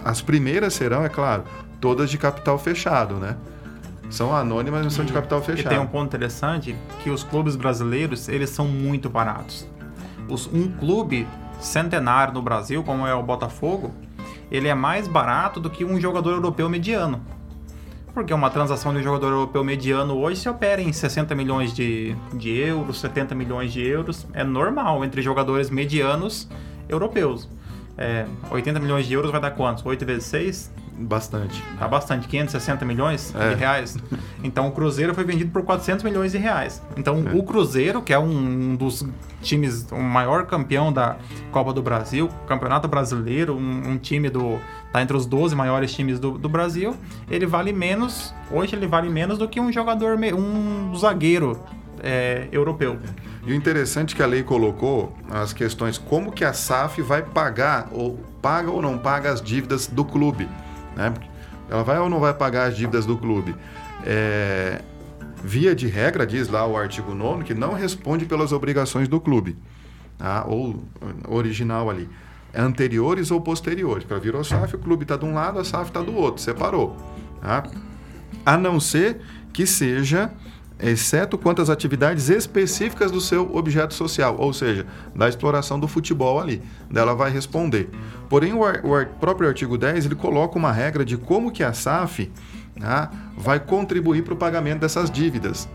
as 0.04 0.22
primeiras 0.22 0.74
serão, 0.74 1.04
é 1.04 1.08
claro, 1.08 1.44
todas 1.80 2.10
de 2.10 2.16
capital 2.16 2.58
fechado, 2.58 3.16
né? 3.16 3.36
São 4.10 4.34
anônimas, 4.34 4.84
mas 4.84 4.92
são 4.94 5.04
de 5.04 5.12
capital 5.12 5.42
fechado. 5.42 5.66
E 5.66 5.68
tem 5.68 5.78
um 5.78 5.86
ponto 5.86 6.06
interessante 6.06 6.74
que 7.02 7.10
os 7.10 7.22
clubes 7.22 7.56
brasileiros, 7.56 8.28
eles 8.28 8.50
são 8.50 8.66
muito 8.66 9.10
baratos. 9.10 9.68
Os, 10.28 10.46
um 10.46 10.70
clube 10.70 11.26
centenário 11.60 12.32
no 12.32 12.42
Brasil, 12.42 12.82
como 12.82 13.06
é 13.06 13.14
o 13.14 13.22
Botafogo, 13.22 13.92
ele 14.50 14.68
é 14.68 14.74
mais 14.74 15.06
barato 15.06 15.60
do 15.60 15.68
que 15.68 15.84
um 15.84 16.00
jogador 16.00 16.32
europeu 16.32 16.68
mediano. 16.68 17.20
Porque 18.14 18.32
uma 18.32 18.50
transação 18.50 18.92
de 18.92 18.98
um 18.98 19.02
jogador 19.02 19.28
europeu 19.28 19.62
mediano 19.62 20.16
hoje 20.16 20.40
se 20.40 20.48
opera 20.48 20.80
em 20.80 20.92
60 20.92 21.34
milhões 21.34 21.72
de, 21.72 22.16
de 22.34 22.56
euros, 22.56 23.00
70 23.00 23.34
milhões 23.34 23.72
de 23.72 23.86
euros. 23.86 24.26
É 24.32 24.42
normal 24.42 25.04
entre 25.04 25.22
jogadores 25.22 25.70
medianos 25.70 26.48
europeus. 26.88 27.48
É, 27.96 28.26
80 28.50 28.80
milhões 28.80 29.06
de 29.06 29.12
euros 29.12 29.30
vai 29.30 29.40
dar 29.40 29.50
quantos? 29.52 29.84
8 29.84 30.04
vezes 30.04 30.24
6? 30.24 30.72
Bastante. 30.98 31.62
Tá 31.78 31.86
bastante, 31.86 32.26
560 32.26 32.84
milhões 32.84 33.32
é. 33.34 33.50
de 33.50 33.54
reais. 33.54 33.96
Então 34.40 34.68
o 34.68 34.70
Cruzeiro 34.70 35.12
foi 35.16 35.24
vendido 35.24 35.50
por 35.50 35.64
400 35.64 36.04
milhões 36.04 36.30
de 36.30 36.38
reais. 36.38 36.80
Então 36.96 37.24
é. 37.26 37.34
o 37.34 37.42
Cruzeiro, 37.42 38.00
que 38.00 38.12
é 38.12 38.18
um 38.20 38.76
dos 38.76 39.04
times, 39.42 39.84
o 39.90 40.00
maior 40.00 40.46
campeão 40.46 40.92
da 40.92 41.16
Copa 41.50 41.72
do 41.72 41.82
Brasil, 41.82 42.28
Campeonato 42.46 42.86
Brasileiro, 42.86 43.56
um, 43.56 43.90
um 43.90 43.98
time 43.98 44.30
do. 44.30 44.60
tá 44.92 45.02
entre 45.02 45.16
os 45.16 45.26
12 45.26 45.56
maiores 45.56 45.92
times 45.92 46.20
do, 46.20 46.38
do, 46.38 46.48
Brasil, 46.48 46.96
ele 47.28 47.46
vale 47.46 47.72
menos. 47.72 48.32
Hoje 48.48 48.76
ele 48.76 48.86
vale 48.86 49.08
menos 49.08 49.38
do 49.38 49.48
que 49.48 49.58
um 49.58 49.72
jogador, 49.72 50.16
um 50.16 50.94
zagueiro 50.94 51.60
é, 52.00 52.46
europeu. 52.52 52.96
E 53.44 53.52
o 53.52 53.54
interessante 53.54 54.14
que 54.14 54.22
a 54.22 54.26
lei 54.26 54.42
colocou 54.42 55.12
as 55.30 55.52
questões 55.52 55.98
como 55.98 56.30
que 56.30 56.44
a 56.44 56.52
SAF 56.52 57.02
vai 57.02 57.22
pagar, 57.22 57.88
ou 57.90 58.18
paga 58.40 58.70
ou 58.70 58.80
não 58.80 58.98
paga 58.98 59.32
as 59.32 59.42
dívidas 59.42 59.86
do 59.86 60.04
clube. 60.04 60.48
Né? 60.98 61.14
Ela 61.70 61.84
vai 61.84 61.98
ou 62.00 62.10
não 62.10 62.18
vai 62.18 62.34
pagar 62.34 62.68
as 62.68 62.76
dívidas 62.76 63.06
do 63.06 63.16
clube? 63.16 63.54
É... 64.04 64.82
via 65.44 65.74
de 65.74 65.86
regra, 65.86 66.26
diz 66.26 66.48
lá 66.48 66.66
o 66.66 66.76
artigo 66.76 67.14
9 67.14 67.44
que 67.44 67.54
não 67.54 67.72
responde 67.72 68.26
pelas 68.26 68.50
obrigações 68.50 69.06
do 69.06 69.20
clube, 69.20 69.56
tá? 70.18 70.44
ou 70.46 70.82
original 71.28 71.88
ali, 71.88 72.08
anteriores 72.52 73.30
ou 73.30 73.40
posteriores. 73.40 74.04
Para 74.04 74.18
virou 74.18 74.42
SAF, 74.42 74.74
o 74.74 74.78
clube 74.78 75.04
está 75.04 75.16
de 75.16 75.24
um 75.24 75.34
lado, 75.34 75.60
a 75.60 75.64
SAF 75.64 75.90
está 75.90 76.02
do 76.02 76.14
outro, 76.14 76.42
separou. 76.42 76.96
Tá? 77.40 77.62
A 78.44 78.56
não 78.56 78.80
ser 78.80 79.20
que 79.52 79.64
seja 79.64 80.32
exceto 80.80 81.36
quanto 81.36 81.60
às 81.60 81.70
atividades 81.70 82.28
específicas 82.28 83.10
do 83.10 83.20
seu 83.20 83.54
objeto 83.54 83.94
social, 83.94 84.36
ou 84.38 84.52
seja, 84.52 84.86
da 85.14 85.28
exploração 85.28 85.78
do 85.78 85.88
futebol 85.88 86.40
ali. 86.40 86.62
Dela 86.90 87.14
vai 87.14 87.30
responder. 87.30 87.88
Porém, 88.28 88.52
o, 88.52 88.60
o 88.62 89.06
próprio 89.20 89.48
artigo 89.48 89.76
10 89.76 90.06
ele 90.06 90.14
coloca 90.14 90.58
uma 90.58 90.72
regra 90.72 91.04
de 91.04 91.16
como 91.16 91.50
que 91.50 91.62
a 91.64 91.72
SAF 91.72 92.30
né, 92.76 93.08
vai 93.36 93.58
contribuir 93.58 94.22
para 94.22 94.34
o 94.34 94.36
pagamento 94.36 94.80
dessas 94.80 95.10
dívidas. 95.10 95.68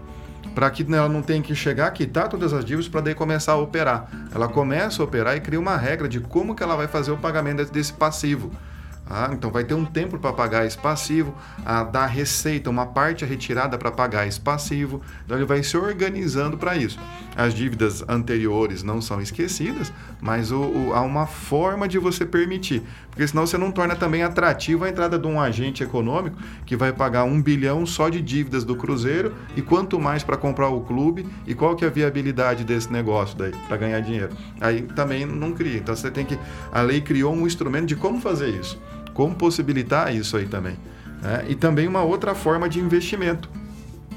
Para 0.56 0.70
que 0.70 0.84
ela 0.94 1.10
não 1.10 1.22
tenha 1.22 1.42
que 1.42 1.56
chegar, 1.56 1.90
quitar 1.92 2.30
todas 2.30 2.54
as 2.54 2.64
dívidas 2.64 2.88
para 2.88 3.02
daí 3.02 3.16
começar 3.16 3.54
a 3.54 3.58
operar. 3.58 4.08
Ela 4.34 4.48
começa 4.48 5.02
a 5.02 5.06
operar 5.06 5.36
e 5.36 5.42
cria 5.42 5.60
uma 5.60 5.76
regra 5.76 6.08
de 6.08 6.20
como 6.20 6.56
que 6.56 6.62
ela 6.62 6.76
vai 6.76 6.88
fazer 6.88 7.12
o 7.12 7.18
pagamento 7.18 7.72
desse 7.72 7.92
passivo. 7.92 8.52
Ah, 9.10 9.30
então 9.34 9.52
vai 9.52 9.66
ter 9.66 9.74
um 9.74 9.84
tempo 9.84 10.18
para 10.18 10.32
pagar 10.32 10.66
esse 10.66 10.78
passivo, 10.78 11.36
a 11.66 11.84
dar 11.84 12.06
receita, 12.06 12.70
uma 12.70 12.86
parte 12.86 13.26
retirada 13.26 13.78
para 13.78 13.92
pagar 13.92 14.26
esse 14.26 14.40
passivo. 14.40 15.02
Então 15.26 15.38
ele 15.38 15.46
vai 15.46 15.62
se 15.62 15.76
organizando 15.76 16.58
para 16.58 16.76
isso. 16.78 16.98
As 17.36 17.54
dívidas 17.54 18.04
anteriores 18.08 18.82
não 18.82 19.02
são 19.02 19.22
esquecidas, 19.22 19.92
mas 20.22 20.52
o, 20.52 20.62
o, 20.62 20.94
há 20.94 21.02
uma 21.02 21.28
forma 21.28 21.88
de 21.88 22.00
você 22.00 22.26
permitir. 22.26 22.82
Porque 23.10 23.28
senão 23.28 23.46
você 23.46 23.58
não 23.58 23.72
torna 23.72 23.96
também 23.96 24.24
atrativo 24.24 24.86
a 24.86 24.90
entrada 24.90 25.20
de 25.20 25.28
um 25.28 25.40
agente 25.40 25.84
econômico 25.84 26.38
que 26.66 26.78
vai 26.78 26.94
pagar 26.94 27.26
um 27.26 27.42
bilhão 27.42 27.86
só 27.86 28.08
de 28.08 28.22
dívidas 28.22 28.64
do 28.64 28.76
Cruzeiro 28.76 29.36
e 29.56 29.62
quanto 29.62 30.00
mais 30.00 30.24
para 30.24 30.38
comprar 30.38 30.70
o 30.70 30.82
clube 30.82 31.28
e 31.46 31.54
qual 31.54 31.76
que 31.76 31.84
é 31.84 31.88
a 31.88 31.92
viabilidade 31.92 32.64
desse 32.64 32.92
negócio 32.92 33.38
daí 33.38 33.52
para 33.68 33.78
ganhar 33.78 34.00
dinheiro. 34.00 34.30
Aí 34.62 34.82
também 34.82 35.26
não 35.26 35.52
cria. 35.52 35.78
Então 35.78 35.96
você 35.96 36.10
tem 36.10 36.26
que. 36.26 36.40
A 36.72 36.82
lei 36.82 37.02
criou 37.02 37.34
um 37.34 37.46
instrumento 37.46 37.88
de 37.88 37.96
como 37.96 38.22
fazer 38.22 38.50
isso 38.50 38.80
como 39.14 39.36
possibilitar 39.36 40.14
isso 40.14 40.38
aí 40.38 40.48
também. 40.48 40.78
Né? 41.22 41.46
E 41.50 41.56
também 41.56 41.88
uma 41.88 42.02
outra 42.02 42.36
forma 42.36 42.68
de 42.68 42.80
investimento, 42.80 43.50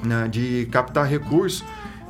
né? 0.02 0.28
de 0.28 0.68
captar 0.70 1.06
recursos, 1.06 1.64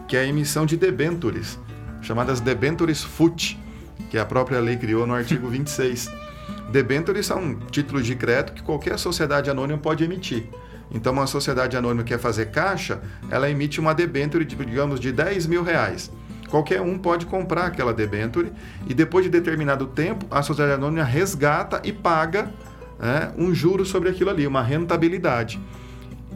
que 0.09 0.17
é 0.17 0.21
a 0.21 0.27
emissão 0.27 0.65
de 0.65 0.77
debentures, 0.77 1.59
chamadas 2.01 2.41
debentures 2.41 3.03
FUT, 3.03 3.59
que 4.11 4.19
a 4.19 4.25
própria 4.25 4.61
lei 4.61 4.77
criou 4.77 5.07
no 5.07 5.15
artigo 5.15 5.49
26. 5.51 6.11
Debentures 6.71 7.27
são 7.27 7.57
títulos 7.71 8.07
de 8.07 8.15
crédito 8.15 8.55
que 8.55 8.63
qualquer 8.63 8.99
sociedade 8.99 9.51
anônima 9.51 9.79
pode 9.79 10.05
emitir. 10.05 10.49
Então, 10.91 11.13
uma 11.13 11.27
sociedade 11.27 11.77
anônima 11.77 12.05
que 12.05 12.11
quer 12.11 12.19
fazer 12.19 12.47
caixa, 12.47 13.01
ela 13.29 13.51
emite 13.51 13.81
uma 13.81 13.93
debenture, 13.93 14.45
de, 14.45 14.55
digamos, 14.55 15.01
de 15.01 15.11
10 15.11 15.47
mil 15.47 15.63
reais. 15.63 16.11
Qualquer 16.49 16.81
um 16.81 16.97
pode 16.97 17.27
comprar 17.27 17.67
aquela 17.67 17.93
debenture 17.93 18.53
e 18.87 18.95
depois 18.95 19.25
de 19.25 19.31
determinado 19.31 19.87
tempo, 19.87 20.27
a 20.31 20.43
sociedade 20.43 20.75
anônima 20.75 21.05
resgata 21.05 21.81
e 21.85 21.93
paga 21.93 22.51
é, 23.01 23.31
um 23.37 23.55
juro 23.55 23.85
sobre 23.85 24.09
aquilo 24.09 24.31
ali, 24.31 24.47
uma 24.47 24.63
rentabilidade. 24.63 25.61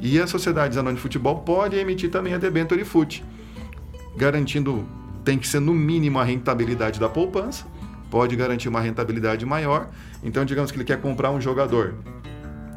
E 0.01 0.19
a 0.19 0.27
Sociedade 0.27 0.79
Anônima 0.79 0.97
de 0.97 1.03
Futebol 1.03 1.41
pode 1.41 1.77
emitir 1.77 2.11
também 2.11 2.33
a 2.33 2.39
debenture 2.39 2.85
FUT, 2.85 3.25
garantindo, 4.17 4.85
tem 5.25 5.39
que 5.39 5.47
ser 5.47 5.61
no 5.61 5.75
mínimo 5.75 6.19
a 6.19 6.25
rentabilidade 6.25 6.99
da 6.99 7.09
poupança, 7.09 7.67
pode 8.11 8.35
garantir 8.35 8.69
uma 8.69 8.81
rentabilidade 8.81 9.45
maior. 9.45 9.89
Então, 10.23 10.45
digamos 10.45 10.71
que 10.71 10.77
ele 10.77 10.85
quer 10.85 11.01
comprar 11.01 11.31
um 11.31 11.41
jogador, 11.41 11.95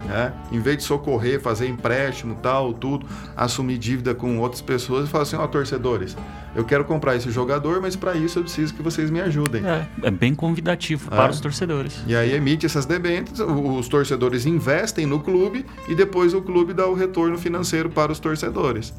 né? 0.06 0.34
Em 0.52 0.60
vez 0.60 0.78
de 0.78 0.84
socorrer, 0.84 1.40
fazer 1.40 1.68
empréstimo, 1.68 2.36
tal, 2.42 2.74
tudo, 2.74 3.06
assumir 3.36 3.78
dívida 3.78 4.14
com 4.14 4.40
outras 4.40 4.62
pessoas 4.62 5.08
e 5.08 5.12
falar 5.12 5.24
assim, 5.24 5.36
ó, 5.36 5.44
oh, 5.44 5.48
torcedores, 5.48 6.16
eu 6.56 6.64
quero 6.64 6.86
comprar 6.86 7.16
esse 7.16 7.32
jogador, 7.32 7.82
mas 7.82 7.96
para 7.96 8.16
isso 8.16 8.40
eu 8.40 8.44
preciso 8.44 8.74
que 8.74 8.82
vocês 8.82 9.10
me 9.10 9.22
ajudem. 9.22 9.66
É, 9.66 9.88
é 10.04 10.12
bem 10.12 10.36
convidativo 10.36 11.08
é. 11.12 11.16
para 11.16 11.32
os 11.32 11.40
torcedores. 11.40 12.04
E 12.06 12.16
aí 12.16 12.34
emite 12.34 12.66
essas 12.66 12.86
debêntures, 12.86 13.40
os 13.40 13.88
torcedores 13.88 14.46
investem 14.46 15.06
no 15.06 15.20
clube 15.20 15.66
e 15.88 15.96
depois 15.96 16.34
o 16.34 16.42
clube 16.42 16.74
dá 16.74 16.88
o 16.88 16.94
retorno 16.94 17.38
financeiro 17.38 17.90
para 17.90 18.12
os 18.12 18.20
torcedores. 18.20 18.94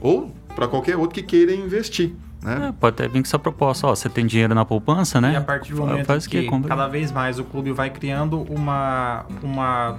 Ou 0.00 0.32
para 0.54 0.66
qualquer 0.68 0.96
outro 0.96 1.14
que 1.14 1.22
queira 1.22 1.54
investir. 1.54 2.14
Né? 2.42 2.68
É, 2.68 2.72
pode 2.72 2.94
até 2.94 3.08
vir 3.08 3.20
com 3.20 3.26
essa 3.26 3.38
proposta, 3.38 3.86
ó, 3.86 3.94
você 3.94 4.08
tem 4.08 4.24
dinheiro 4.24 4.54
na 4.54 4.64
poupança, 4.64 5.20
né? 5.20 5.32
E 5.32 5.36
a 5.36 5.40
partir 5.40 5.74
do 5.74 5.80
momento 5.80 6.06
Faz 6.06 6.26
que, 6.26 6.42
que 6.42 6.60
cada 6.62 6.86
vez 6.86 7.10
mais 7.10 7.38
o 7.38 7.44
clube 7.44 7.72
vai 7.72 7.90
criando 7.90 8.42
uma, 8.42 9.26
uma 9.42 9.96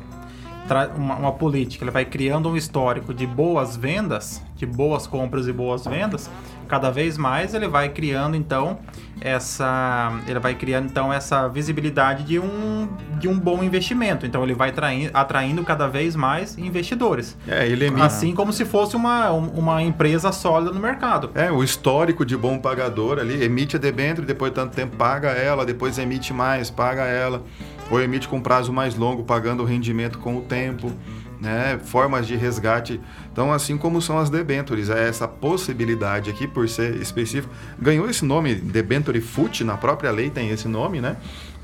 uma, 0.96 1.16
uma, 1.16 1.32
política, 1.32 1.84
ele 1.84 1.92
vai 1.92 2.06
criando 2.06 2.50
um 2.50 2.58
histórico 2.58 3.14
de 3.14 3.26
boas 3.26 3.76
vendas, 3.76 4.42
de 4.56 4.66
boas 4.66 5.08
compras 5.08 5.48
e 5.48 5.54
boas 5.54 5.86
vendas, 5.86 6.30
cada 6.68 6.92
vez 6.92 7.18
mais 7.18 7.54
ele 7.54 7.68
vai 7.68 7.90
criando 7.90 8.36
então 8.36 8.80
essa 9.22 10.20
ele 10.28 10.40
vai 10.40 10.54
criando 10.54 10.86
então 10.86 11.12
essa 11.12 11.48
visibilidade 11.48 12.24
de 12.24 12.40
um, 12.40 12.88
de 13.20 13.28
um 13.28 13.40
bom 13.40 13.64
investimento. 13.64 14.26
Então 14.26 14.44
ele 14.44 14.54
vai 14.54 14.70
atraindo, 14.70 15.12
atraindo 15.14 15.64
cada 15.64 15.88
vez 15.88 16.16
mais 16.16 16.58
investidores. 16.58 17.38
É, 17.48 17.68
ele 17.68 17.86
emite... 17.86 18.06
Assim 18.06 18.34
como 18.34 18.52
se 18.54 18.66
fosse 18.66 18.96
uma, 18.96 19.32
uma 19.32 19.82
empresa 19.82 20.32
sólida 20.32 20.72
no 20.72 20.80
mercado. 20.80 21.32
É, 21.34 21.52
o 21.52 21.64
histórico 21.64 22.26
de 22.26 22.36
bom 22.36 22.60
pagador 22.60 23.20
ali, 23.20 23.44
emite 23.44 23.76
a 23.76 23.80
debênture, 23.80 24.26
depois 24.26 24.52
de 24.52 24.56
tanto 24.56 24.76
tempo 24.76 24.96
paga 24.98 25.30
ela, 25.30 25.66
depois 25.66 25.98
emite 25.98 26.34
mais, 26.34 26.70
paga 26.70 27.04
ela 27.04 27.42
ou 27.90 28.02
emite 28.02 28.28
com 28.28 28.42
prazo 28.42 28.74
mais 28.74 28.96
longo, 28.96 29.24
pagando 29.24 29.64
o 29.64 29.66
rendimento 29.66 30.20
com 30.20 30.38
o 30.38 30.42
tempo, 30.42 30.92
né? 31.40 31.80
formas 31.84 32.28
de 32.28 32.36
resgate. 32.36 33.00
Então, 33.32 33.52
assim 33.54 33.78
como 33.78 34.02
são 34.02 34.18
as 34.18 34.30
debentures, 34.30 34.90
é 34.90 35.08
essa 35.08 35.28
possibilidade 35.28 36.30
aqui, 36.30 36.48
por 36.48 36.68
ser 36.68 36.96
específico, 36.96 37.54
ganhou 37.80 38.10
esse 38.10 38.26
nome, 38.26 38.56
debenture 38.56 39.22
FUT, 39.22 39.64
na 39.64 39.78
própria 39.78 40.12
lei 40.12 40.30
tem 40.30 40.50
esse 40.50 40.68
nome, 40.68 41.00
né? 41.00 41.18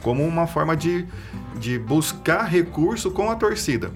como 0.03 0.27
uma 0.27 0.45
forma 0.45 0.75
de, 0.75 1.07
de 1.55 1.79
buscar 1.79 2.43
recurso 2.43 3.09
com 3.09 3.31
a 3.31 3.35
torcida. 3.35 3.89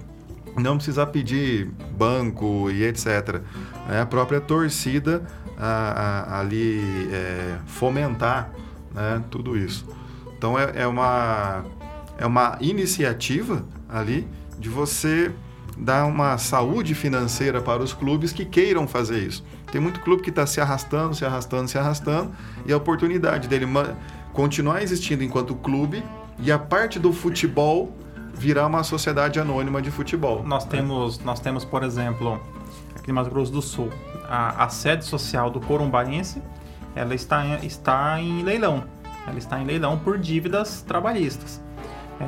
Não 0.56 0.78
precisa 0.78 1.06
pedir 1.06 1.70
banco 1.96 2.72
e 2.72 2.84
etc. 2.84 3.42
É 3.90 4.00
a 4.00 4.06
própria 4.06 4.42
torcida 4.42 5.22
a, 5.58 5.68
a, 5.68 6.40
ali 6.40 7.10
é, 7.12 7.58
fomentar 7.68 8.50
né, 8.96 9.22
tudo 9.30 9.56
isso. 9.56 9.86
Então 10.36 10.58
é, 10.58 10.72
é 10.76 10.88
uma 10.88 11.64
é 12.18 12.26
uma 12.26 12.58
iniciativa 12.60 13.64
ali 13.88 14.28
de 14.60 14.70
você 14.70 15.32
dar 15.78 16.06
uma 16.06 16.38
saúde 16.38 16.96
financeira 16.96 17.62
para 17.62 17.84
os 17.84 17.94
clubes 17.94 18.32
que 18.32 18.44
queiram 18.44 18.88
fazer 18.88 19.20
isso. 19.20 19.44
Tem 19.72 19.80
muito 19.80 20.00
clube 20.00 20.24
que 20.24 20.30
está 20.30 20.46
se 20.46 20.60
arrastando, 20.60 21.14
se 21.14 21.24
arrastando, 21.24 21.68
se 21.68 21.78
arrastando, 21.78 22.32
e 22.66 22.74
a 22.74 22.78
oportunidade 22.78 23.48
dele 23.48 23.68
continuar 24.34 24.82
existindo 24.82 25.24
enquanto 25.24 25.54
clube 25.56 26.04
e 26.40 26.52
a 26.52 26.58
parte 26.58 26.98
do 26.98 27.14
futebol 27.14 27.96
virar 28.34 28.66
uma 28.66 28.84
sociedade 28.84 29.40
anônima 29.40 29.82
de 29.82 29.92
futebol. 29.92 30.44
Nós 30.44 30.66
né? 30.66 30.72
temos, 30.72 31.20
nós 31.20 31.40
temos, 31.40 31.64
por 31.64 31.84
exemplo, 31.84 32.42
aqui 32.96 33.12
em 33.12 33.14
Mato 33.14 33.30
Grosso 33.30 33.52
do 33.52 33.62
Sul, 33.62 33.90
a, 34.28 34.64
a 34.66 34.70
sede 34.70 35.06
social 35.06 35.50
do 35.50 35.60
Corumbaense, 35.60 36.42
ela 36.96 37.14
está 37.14 37.46
em, 37.46 37.66
está 37.66 38.20
em 38.20 38.42
leilão. 38.44 38.84
Ela 39.28 39.38
está 39.38 39.60
em 39.60 39.66
leilão 39.66 40.00
por 40.00 40.18
dívidas 40.18 40.82
trabalhistas 40.82 41.67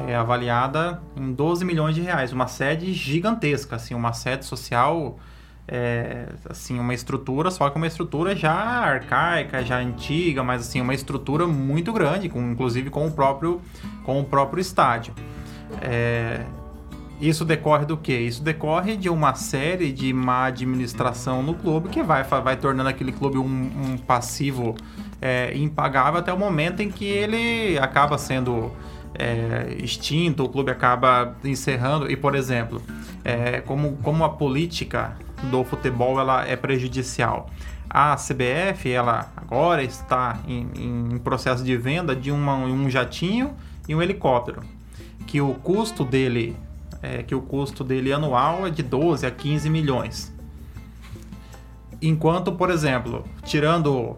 é, 0.08 0.16
avaliada 0.16 1.02
em 1.16 1.32
12 1.34 1.66
milhões 1.66 1.96
de 1.96 2.02
reais, 2.02 2.32
uma 2.32 2.48
sede 2.48 2.94
gigantesca, 2.94 3.76
assim, 3.76 3.94
uma 3.94 4.14
sede 4.14 4.46
social, 4.46 5.18
é, 5.68 6.28
assim, 6.50 6.80
uma 6.80 6.94
estrutura, 6.94 7.52
só 7.52 7.70
que 7.70 7.78
uma 7.78 7.88
estrutura 7.88 8.36
já 8.36 8.54
arcaica, 8.54 9.64
já 9.64 9.78
antiga, 9.78 10.44
mas 10.44 10.62
assim, 10.62 10.82
uma 10.82 10.94
estrutura 10.94 11.46
muito 11.48 11.94
grande, 11.94 12.30
com, 12.30 12.52
inclusive 12.52 12.90
com 12.90 13.08
o 13.08 13.12
próprio, 13.12 13.62
com 14.04 14.20
o 14.20 14.24
próprio 14.24 14.62
estádio. 14.62 15.14
É, 15.82 16.44
isso 17.22 17.44
decorre 17.44 17.86
do 17.86 17.98
quê? 17.98 18.18
Isso 18.18 18.42
decorre 18.42 18.96
de 18.96 19.10
uma 19.10 19.36
série 19.36 19.92
de 19.92 20.14
má 20.14 20.46
administração 20.46 21.44
no 21.44 21.54
clube 21.54 21.90
que 21.90 22.02
vai, 22.02 22.24
vai 22.24 22.56
tornando 22.56 22.90
aquele 22.90 23.12
clube 23.12 23.38
um, 23.38 23.44
um 23.44 23.98
passivo 23.98 24.76
é, 25.22 25.56
impagável 25.58 26.20
até 26.20 26.32
o 26.32 26.40
momento 26.40 26.82
em 26.82 26.90
que 26.90 27.06
ele 27.06 27.78
acaba 27.78 28.18
sendo 28.18 28.72
é, 29.14 29.76
extinto, 29.80 30.44
o 30.44 30.50
clube 30.50 30.72
acaba 30.72 31.36
encerrando. 31.44 32.10
E, 32.10 32.16
por 32.16 32.36
exemplo, 32.36 32.82
é, 33.24 33.62
como, 33.62 33.98
como 33.98 34.24
a 34.24 34.30
política 34.30 35.18
do 35.50 35.64
futebol 35.64 36.20
ela 36.20 36.46
é 36.48 36.56
prejudicial. 36.56 37.50
A 37.90 38.16
CBF 38.16 38.92
ela 38.92 39.32
agora 39.36 39.84
está 39.84 40.40
em, 40.48 40.70
em 40.76 41.18
processo 41.18 41.64
de 41.64 41.76
venda 41.76 42.16
de 42.16 42.32
uma, 42.32 42.56
um 42.56 42.90
jatinho 42.90 43.56
e 43.88 43.96
um 43.96 44.02
helicóptero, 44.02 44.62
que 45.26 45.42
o 45.42 45.56
custo 45.56 46.06
dele 46.06 46.56
é, 47.02 47.24
que 47.24 47.34
o 47.34 47.42
custo 47.42 47.84
dele 47.84 48.12
anual 48.12 48.68
é 48.68 48.70
de 48.70 48.84
12 48.84 49.26
a 49.26 49.32
15 49.32 49.70
milhões. 49.70 50.34
Enquanto, 52.02 52.52
por 52.52 52.70
exemplo, 52.70 53.26
tirando 53.44 54.16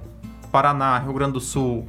Paraná, 0.51 0.99
Rio 0.99 1.13
Grande 1.13 1.33
do 1.33 1.39
Sul, 1.39 1.87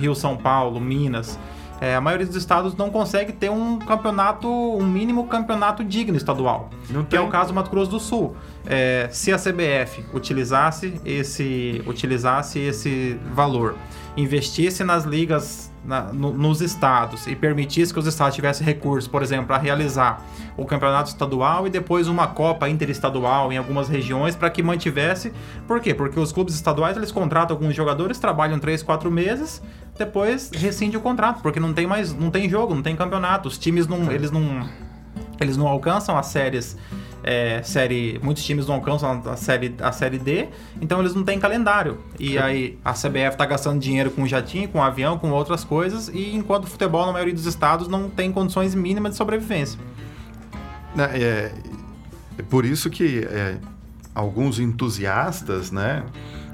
Rio, 0.00 0.14
São 0.14 0.36
Paulo, 0.36 0.80
Minas, 0.80 1.38
é, 1.80 1.94
a 1.94 2.00
maioria 2.00 2.26
dos 2.26 2.36
estados 2.36 2.76
não 2.76 2.90
consegue 2.90 3.32
ter 3.32 3.50
um 3.50 3.78
campeonato, 3.78 4.48
um 4.48 4.84
mínimo 4.84 5.26
campeonato 5.26 5.82
digno 5.82 6.16
estadual. 6.16 6.68
Não 6.90 7.02
que 7.02 7.10
tem. 7.10 7.18
é 7.18 7.22
o 7.22 7.28
caso 7.28 7.48
do 7.48 7.54
Mato 7.54 7.70
Grosso 7.70 7.90
do 7.90 7.98
Sul. 7.98 8.36
É, 8.66 9.08
se 9.10 9.32
a 9.32 9.38
CBF 9.38 10.04
utilizasse 10.12 11.00
esse, 11.06 11.82
utilizasse 11.86 12.58
esse 12.58 13.18
valor, 13.32 13.76
investisse 14.14 14.84
nas 14.84 15.04
ligas 15.04 15.69
na, 15.84 16.12
no, 16.12 16.32
nos 16.32 16.60
estados 16.60 17.26
e 17.26 17.34
permitisse 17.34 17.92
que 17.92 17.98
os 17.98 18.06
estados 18.06 18.34
tivessem 18.34 18.64
recursos, 18.66 19.08
por 19.08 19.22
exemplo, 19.22 19.46
para 19.46 19.58
realizar 19.58 20.22
o 20.56 20.64
campeonato 20.64 21.08
estadual 21.08 21.66
e 21.66 21.70
depois 21.70 22.08
uma 22.08 22.26
Copa 22.26 22.68
interestadual 22.68 23.52
em 23.52 23.56
algumas 23.56 23.88
regiões 23.88 24.36
para 24.36 24.50
que 24.50 24.62
mantivesse. 24.62 25.32
Por 25.66 25.80
quê? 25.80 25.94
Porque 25.94 26.18
os 26.18 26.32
clubes 26.32 26.54
estaduais 26.54 26.96
eles 26.96 27.10
contratam 27.10 27.56
alguns 27.56 27.74
jogadores, 27.74 28.18
trabalham 28.18 28.58
3, 28.58 28.82
4 28.82 29.10
meses, 29.10 29.62
depois 29.98 30.50
rescinde 30.54 30.96
o 30.96 31.00
contrato, 31.00 31.40
porque 31.42 31.58
não 31.58 31.72
tem 31.72 31.86
mais, 31.86 32.12
não 32.12 32.30
tem 32.30 32.48
jogo, 32.48 32.74
não 32.74 32.82
tem 32.82 32.94
campeonato. 32.94 33.48
Os 33.48 33.58
times 33.58 33.86
não, 33.86 34.10
eles 34.10 34.30
não 34.30 34.68
eles 35.40 35.56
não 35.56 35.66
alcançam 35.66 36.18
as 36.18 36.26
séries 36.26 36.76
é, 37.22 37.62
série, 37.62 38.18
muitos 38.22 38.44
times 38.44 38.66
não 38.66 38.76
alcançam 38.76 39.22
a 39.26 39.36
série, 39.36 39.74
a 39.80 39.92
série 39.92 40.18
D, 40.18 40.48
então 40.80 41.00
eles 41.00 41.14
não 41.14 41.24
têm 41.24 41.38
calendário. 41.38 41.98
E 42.18 42.38
aí 42.38 42.78
a 42.84 42.92
CBF 42.92 43.32
está 43.32 43.46
gastando 43.46 43.78
dinheiro 43.78 44.10
com 44.10 44.26
jatinho, 44.26 44.68
com 44.68 44.82
avião, 44.82 45.18
com 45.18 45.30
outras 45.30 45.64
coisas, 45.64 46.08
e 46.08 46.34
enquanto 46.34 46.64
o 46.64 46.66
futebol 46.66 47.06
na 47.06 47.12
maioria 47.12 47.34
dos 47.34 47.46
estados 47.46 47.88
não 47.88 48.08
tem 48.08 48.32
condições 48.32 48.74
mínimas 48.74 49.12
de 49.12 49.16
sobrevivência. 49.18 49.78
É, 50.96 51.22
é, 51.22 51.52
é 52.38 52.42
por 52.42 52.64
isso 52.64 52.90
que 52.90 53.20
é, 53.24 53.58
alguns 54.14 54.58
entusiastas, 54.58 55.70
né, 55.70 56.04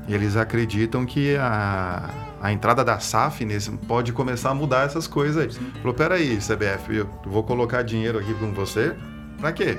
eles 0.08 0.36
acreditam 0.36 1.04
que 1.04 1.36
a, 1.36 2.10
a 2.40 2.52
entrada 2.52 2.84
da 2.84 2.98
SAF 3.00 3.44
nesse, 3.44 3.70
pode 3.70 4.12
começar 4.12 4.50
a 4.50 4.54
mudar 4.54 4.86
essas 4.86 5.06
coisas 5.06 5.42
aí. 5.42 5.52
Sim. 5.52 5.72
Falou, 5.80 5.94
peraí, 5.94 6.36
CBF, 6.36 6.94
eu 6.94 7.08
vou 7.24 7.42
colocar 7.42 7.82
dinheiro 7.82 8.18
aqui 8.18 8.32
com 8.34 8.52
você, 8.52 8.94
pra 9.40 9.52
quê? 9.52 9.78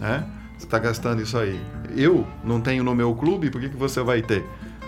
Né? 0.00 0.26
Você 0.56 0.64
está 0.64 0.78
gastando 0.78 1.22
isso 1.22 1.38
aí. 1.38 1.60
Eu 1.94 2.26
não 2.42 2.60
tenho 2.60 2.82
no 2.82 2.94
meu 2.94 3.14
clube, 3.14 3.50
por 3.50 3.60
que, 3.60 3.68
que 3.68 3.76
você 3.76 4.02
vai 4.02 4.22
ter? 4.22 4.44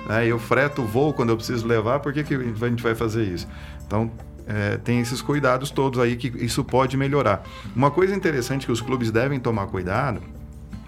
Né? 0.09 0.27
Eu 0.27 0.39
freto 0.39 0.83
voo 0.83 1.13
quando 1.13 1.29
eu 1.29 1.37
preciso 1.37 1.67
levar, 1.67 2.01
por 2.01 2.13
que, 2.13 2.25
que 2.25 2.35
a 2.35 2.69
gente 2.69 2.83
vai 2.83 2.95
fazer 2.95 3.25
isso? 3.25 3.47
Então, 3.87 4.11
é, 4.47 4.77
tem 4.79 5.01
esses 5.01 5.23
cuidados 5.23 5.71
todos 5.71 6.01
aí 6.01 6.17
que 6.17 6.29
isso 6.45 6.65
pode 6.65 6.97
melhorar. 6.97 7.43
Uma 7.77 7.91
coisa 7.91 8.15
interessante 8.15 8.67
que 8.67 8.73
os 8.73 8.81
clubes 8.81 9.11
devem 9.11 9.39
tomar 9.39 9.67
cuidado, 9.67 10.21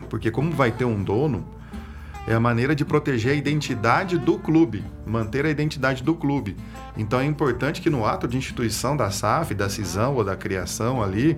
porque 0.08 0.30
como 0.30 0.50
vai 0.52 0.72
ter 0.72 0.84
um 0.84 1.02
dono, 1.02 1.46
é 2.26 2.34
a 2.34 2.40
maneira 2.40 2.74
de 2.74 2.84
proteger 2.84 3.32
a 3.32 3.34
identidade 3.34 4.18
do 4.18 4.38
clube, 4.38 4.84
manter 5.06 5.44
a 5.44 5.50
identidade 5.50 6.02
do 6.02 6.14
clube. 6.14 6.56
Então 6.96 7.20
é 7.20 7.24
importante 7.24 7.80
que 7.80 7.90
no 7.90 8.06
ato 8.06 8.26
de 8.26 8.36
instituição 8.36 8.96
da 8.96 9.10
SAF, 9.10 9.54
da 9.54 9.68
cisão 9.68 10.14
ou 10.14 10.24
da 10.24 10.36
criação 10.36 11.02
ali, 11.02 11.36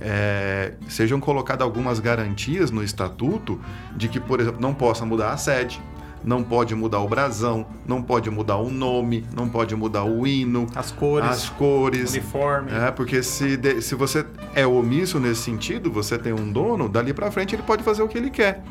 é, 0.00 0.72
sejam 0.88 1.20
colocadas 1.20 1.64
algumas 1.64 2.00
garantias 2.00 2.70
no 2.70 2.82
estatuto 2.82 3.60
de 3.96 4.08
que, 4.08 4.18
por 4.18 4.40
exemplo, 4.40 4.60
não 4.60 4.74
possa 4.74 5.04
mudar 5.04 5.32
a 5.32 5.36
sede, 5.36 5.80
não 6.24 6.42
pode 6.42 6.74
mudar 6.74 7.00
o 7.00 7.08
brasão, 7.08 7.66
não 7.86 8.02
pode 8.02 8.30
mudar 8.30 8.56
o 8.56 8.70
nome, 8.70 9.26
não 9.34 9.48
pode 9.48 9.74
mudar 9.74 10.04
o 10.04 10.26
hino, 10.26 10.66
as 10.74 10.90
cores, 10.92 11.28
as 11.28 11.48
cores, 11.48 12.12
uniforme. 12.12 12.70
É, 12.72 12.90
porque 12.90 13.22
se, 13.22 13.56
de, 13.56 13.82
se 13.82 13.94
você 13.94 14.24
é 14.54 14.66
omisso 14.66 15.18
nesse 15.18 15.42
sentido, 15.42 15.90
você 15.90 16.18
tem 16.18 16.32
um 16.32 16.50
dono, 16.50 16.88
dali 16.88 17.12
para 17.12 17.30
frente 17.30 17.54
ele 17.54 17.62
pode 17.62 17.82
fazer 17.82 18.02
o 18.02 18.08
que 18.08 18.16
ele 18.16 18.30
quer. 18.30 18.62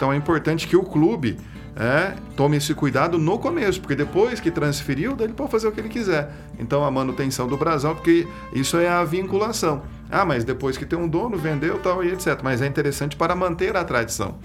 Então 0.00 0.10
é 0.10 0.16
importante 0.16 0.66
que 0.66 0.74
o 0.74 0.82
clube 0.82 1.36
é, 1.76 2.14
tome 2.34 2.56
esse 2.56 2.72
cuidado 2.72 3.18
no 3.18 3.38
começo, 3.38 3.78
porque 3.82 3.94
depois 3.94 4.40
que 4.40 4.50
transferiu, 4.50 5.14
ele 5.20 5.34
pode 5.34 5.50
fazer 5.50 5.68
o 5.68 5.72
que 5.72 5.78
ele 5.78 5.90
quiser. 5.90 6.32
Então 6.58 6.82
a 6.82 6.90
manutenção 6.90 7.46
do 7.46 7.54
brasão, 7.54 7.94
porque 7.94 8.26
isso 8.54 8.78
é 8.78 8.88
a 8.88 9.04
vinculação. 9.04 9.82
Ah, 10.10 10.24
mas 10.24 10.42
depois 10.42 10.78
que 10.78 10.86
tem 10.86 10.98
um 10.98 11.06
dono, 11.06 11.36
vendeu 11.36 11.78
tal 11.80 12.02
e 12.02 12.10
etc. 12.14 12.40
Mas 12.42 12.62
é 12.62 12.66
interessante 12.66 13.14
para 13.14 13.36
manter 13.36 13.76
a 13.76 13.84
tradição. 13.84 14.36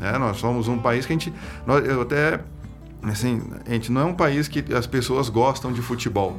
É, 0.00 0.16
nós 0.16 0.36
somos 0.36 0.68
um 0.68 0.78
país 0.78 1.04
que 1.06 1.12
a 1.12 1.14
gente. 1.14 1.34
Nós, 1.66 1.84
eu 1.84 2.02
até. 2.02 2.38
Assim, 3.02 3.42
a 3.66 3.70
gente 3.72 3.90
não 3.90 4.02
é 4.02 4.04
um 4.04 4.14
país 4.14 4.46
que 4.46 4.64
as 4.72 4.86
pessoas 4.86 5.28
gostam 5.28 5.72
de 5.72 5.82
futebol. 5.82 6.38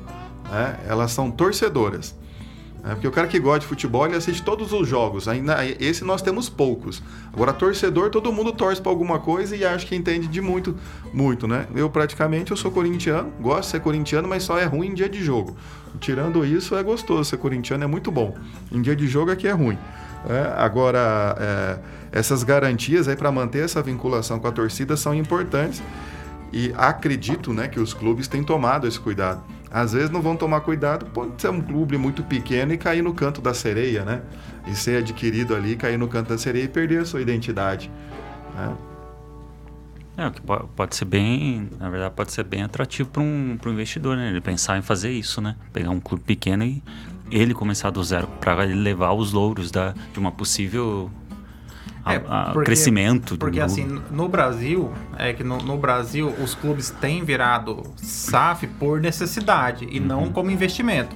Né? 0.49 0.79
Elas 0.87 1.11
são 1.11 1.29
torcedoras. 1.29 2.15
É, 2.83 2.89
porque 2.89 3.07
o 3.07 3.11
cara 3.11 3.27
que 3.27 3.39
gosta 3.39 3.59
de 3.59 3.67
futebol, 3.67 4.05
ele 4.05 4.15
assiste 4.15 4.41
todos 4.41 4.73
os 4.73 4.87
jogos. 4.87 5.27
Ainda, 5.27 5.63
esse 5.79 6.03
nós 6.03 6.21
temos 6.21 6.49
poucos. 6.49 7.01
Agora, 7.31 7.53
torcedor, 7.53 8.09
todo 8.09 8.31
mundo 8.31 8.51
torce 8.51 8.81
para 8.81 8.91
alguma 8.91 9.19
coisa 9.19 9.55
e 9.55 9.63
acha 9.63 9.85
que 9.85 9.95
entende 9.95 10.27
de 10.27 10.41
muito, 10.41 10.75
muito, 11.13 11.47
né? 11.47 11.67
Eu 11.75 11.89
praticamente 11.89 12.51
eu 12.51 12.57
sou 12.57 12.71
corintiano, 12.71 13.31
gosto 13.39 13.61
de 13.63 13.67
ser 13.67 13.81
corintiano, 13.81 14.27
mas 14.27 14.43
só 14.43 14.57
é 14.57 14.65
ruim 14.65 14.87
em 14.87 14.93
dia 14.95 15.07
de 15.07 15.23
jogo. 15.23 15.55
Tirando 15.99 16.43
isso, 16.43 16.75
é 16.75 16.81
gostoso 16.81 17.25
ser 17.25 17.37
corintiano, 17.37 17.83
é 17.83 17.87
muito 17.87 18.11
bom. 18.11 18.35
Em 18.71 18.81
dia 18.81 18.95
de 18.95 19.07
jogo 19.07 19.29
aqui 19.29 19.47
é 19.47 19.51
ruim. 19.51 19.77
É, 20.27 20.53
agora, 20.57 21.35
é, 21.39 21.79
essas 22.11 22.43
garantias 22.43 23.07
aí 23.07 23.15
para 23.15 23.31
manter 23.31 23.63
essa 23.63 23.81
vinculação 23.81 24.39
com 24.39 24.47
a 24.47 24.51
torcida 24.51 24.97
são 24.97 25.13
importantes 25.13 25.81
e 26.51 26.73
acredito 26.75 27.53
né, 27.53 27.67
que 27.67 27.79
os 27.79 27.93
clubes 27.93 28.27
têm 28.27 28.43
tomado 28.43 28.87
esse 28.87 28.99
cuidado. 28.99 29.41
Às 29.71 29.93
vezes 29.93 30.09
não 30.09 30.21
vão 30.21 30.35
tomar 30.35 30.61
cuidado, 30.61 31.05
pode 31.05 31.41
ser 31.41 31.49
um 31.49 31.61
clube 31.61 31.97
muito 31.97 32.23
pequeno 32.23 32.73
e 32.73 32.77
cair 32.77 33.01
no 33.01 33.13
canto 33.13 33.39
da 33.39 33.53
sereia, 33.53 34.03
né? 34.03 34.21
E 34.67 34.75
ser 34.75 34.97
adquirido 34.97 35.55
ali, 35.55 35.77
cair 35.77 35.97
no 35.97 36.07
canto 36.09 36.29
da 36.29 36.37
sereia 36.37 36.65
e 36.65 36.67
perder 36.67 37.01
a 37.01 37.05
sua 37.05 37.21
identidade. 37.21 37.89
Né? 38.55 38.75
É, 40.17 40.29
que 40.29 40.41
pode 40.41 40.95
ser 40.95 41.05
bem, 41.05 41.69
na 41.79 41.89
verdade, 41.89 42.13
pode 42.13 42.33
ser 42.33 42.43
bem 42.43 42.63
atrativo 42.63 43.09
para 43.09 43.21
um, 43.21 43.57
um 43.65 43.69
investidor, 43.69 44.17
né? 44.17 44.29
Ele 44.29 44.41
pensar 44.41 44.77
em 44.77 44.81
fazer 44.81 45.09
isso, 45.09 45.39
né? 45.39 45.55
Pegar 45.71 45.89
um 45.89 46.01
clube 46.01 46.23
pequeno 46.23 46.65
e 46.65 46.83
ele 47.31 47.53
começar 47.53 47.89
do 47.91 48.03
zero 48.03 48.27
para 48.41 48.63
levar 48.65 49.13
os 49.13 49.31
louros 49.31 49.71
da, 49.71 49.93
de 50.11 50.19
uma 50.19 50.31
possível 50.31 51.09
a, 52.03 52.13
é, 52.13 52.23
a 52.27 52.49
porque, 52.53 52.65
crescimento. 52.65 53.37
Porque 53.37 53.59
assim, 53.59 54.01
no 54.09 54.27
Brasil, 54.27 54.91
é 55.17 55.33
que 55.33 55.43
no, 55.43 55.57
no, 55.57 55.77
Brasil 55.77 56.33
os 56.41 56.55
clubes 56.55 56.89
têm 56.89 57.23
virado 57.23 57.83
SAF 57.97 58.67
por 58.67 58.99
necessidade 58.99 59.87
e 59.89 59.99
uhum. 59.99 60.05
não 60.05 60.31
como 60.31 60.51
investimento. 60.51 61.15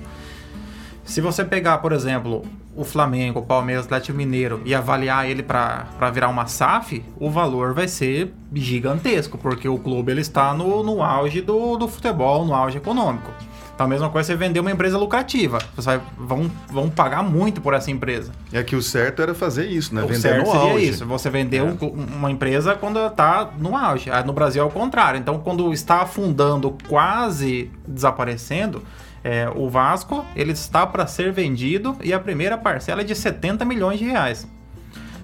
Se 1.04 1.22
você 1.22 1.46
pegar, 1.46 1.78
por 1.80 1.92
exemplo, 1.92 2.44
o 2.76 2.84
Flamengo, 2.84 3.40
o 3.40 3.44
Palmeiras, 3.44 3.86
o 3.86 3.88
Atlético 3.88 4.18
Mineiro 4.18 4.62
e 4.66 4.74
avaliar 4.74 5.30
ele 5.30 5.44
para 5.44 5.86
virar 6.12 6.30
uma 6.30 6.48
SAF, 6.48 7.04
o 7.18 7.30
valor 7.30 7.74
vai 7.74 7.88
ser 7.88 8.34
gigantesco, 8.54 9.38
porque 9.38 9.68
o 9.68 9.78
clube 9.78 10.12
ele 10.12 10.22
está 10.22 10.54
no, 10.54 10.84
no 10.84 11.04
auge 11.04 11.42
do, 11.42 11.78
do 11.78 11.88
futebol, 11.88 12.44
no 12.44 12.54
auge 12.54 12.78
econômico. 12.78 13.32
Então 13.76 13.86
a 13.86 13.90
mesma 13.90 14.10
coisa 14.10 14.28
você 14.28 14.36
vender 14.38 14.62
uma 14.62 14.72
empresa 14.72 14.98
lucrativa. 14.98 15.60
Você 15.76 15.86
vai, 15.86 16.02
vão, 16.18 16.50
vão 16.70 16.90
pagar 16.90 17.22
muito 17.22 17.60
por 17.60 17.74
essa 17.74 17.92
empresa. 17.92 18.32
É 18.54 18.64
que 18.64 18.74
o 18.74 18.82
certo 18.82 19.22
era 19.22 19.36
fazer 19.36 19.66
isso, 19.66 19.94
né? 19.94 20.02
O 20.02 20.08
vender 20.08 20.22
certo 20.22 20.46
no 20.46 20.52
seria 20.52 20.72
auge. 20.72 20.90
isso. 20.90 21.06
Você 21.06 21.30
vender 21.30 21.58
é. 21.58 21.64
um, 21.64 21.76
uma 21.76 22.32
empresa 22.32 22.74
quando 22.74 23.06
está 23.06 23.52
no 23.60 23.76
auge. 23.76 24.10
No 24.26 24.32
Brasil 24.32 24.64
é 24.64 24.66
o 24.66 24.70
contrário. 24.70 25.20
Então 25.20 25.40
quando 25.40 25.74
está 25.74 26.02
afundando, 26.02 26.78
quase 26.88 27.70
desaparecendo, 27.86 28.82
é, 29.22 29.50
o 29.54 29.70
Vasco 29.70 30.26
ele 30.36 30.54
está 30.54 30.88
para 30.88 31.06
ser 31.06 31.34
vendido 31.34 31.98
e 32.02 32.14
a 32.14 32.20
primeira 32.20 32.58
parcela 32.58 33.02
é 33.02 33.04
de 33.04 33.14
70 33.14 33.66
milhões 33.66 34.00
de 34.00 34.06
reais. 34.06 34.48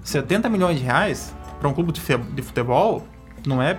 70 0.04 0.50
milhões 0.50 0.78
de 0.78 0.84
reais 0.84 1.34
para 1.58 1.70
um 1.70 1.74
clube 1.74 1.94
de 1.94 2.42
futebol 2.42 3.08
não 3.46 3.62
é 3.62 3.78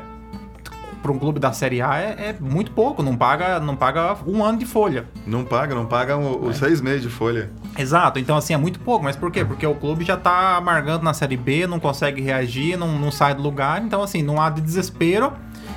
para 1.03 1.13
um 1.13 1.19
clube 1.19 1.41
da 1.41 1.53
Série 1.53 1.83
A 1.83 1.99
é, 1.99 2.29
é, 2.29 2.37
muito 2.41 2.71
pouco, 2.71 3.03
não 3.03 3.17
paga, 3.17 3.59
não 3.59 3.75
paga 3.75 4.17
um 4.27 4.45
ano 4.45 4.59
de 4.59 4.65
folha. 4.65 5.07
Não 5.27 5.45
paga, 5.45 5.75
não 5.75 5.85
paga 5.85 6.17
os 6.17 6.57
é. 6.57 6.67
seis 6.67 6.81
meses 6.81 7.03
de 7.03 7.09
folha. 7.09 7.51
Exato, 7.77 8.19
então 8.19 8.37
assim 8.37 8.55
é 8.55 8.57
muito 8.57 8.79
pouco, 8.81 9.05
mas 9.05 9.17
por 9.17 9.31
quê? 9.31 9.45
Porque 9.45 9.67
o 9.67 9.75
clube 9.75 10.05
já 10.05 10.15
está 10.15 10.57
amargando 10.57 11.05
na 11.05 11.13
Série 11.13 11.37
B, 11.37 11.67
não 11.67 11.81
consegue 11.81 12.23
reagir, 12.23 12.77
não, 12.77 12.99
não 12.99 13.11
sai 13.11 13.35
do 13.35 13.43
lugar, 13.43 13.83
então 13.83 14.03
assim, 14.03 14.23
não 14.23 14.41
há 14.41 14.49
de 14.49 14.61
desespero, 14.61 15.33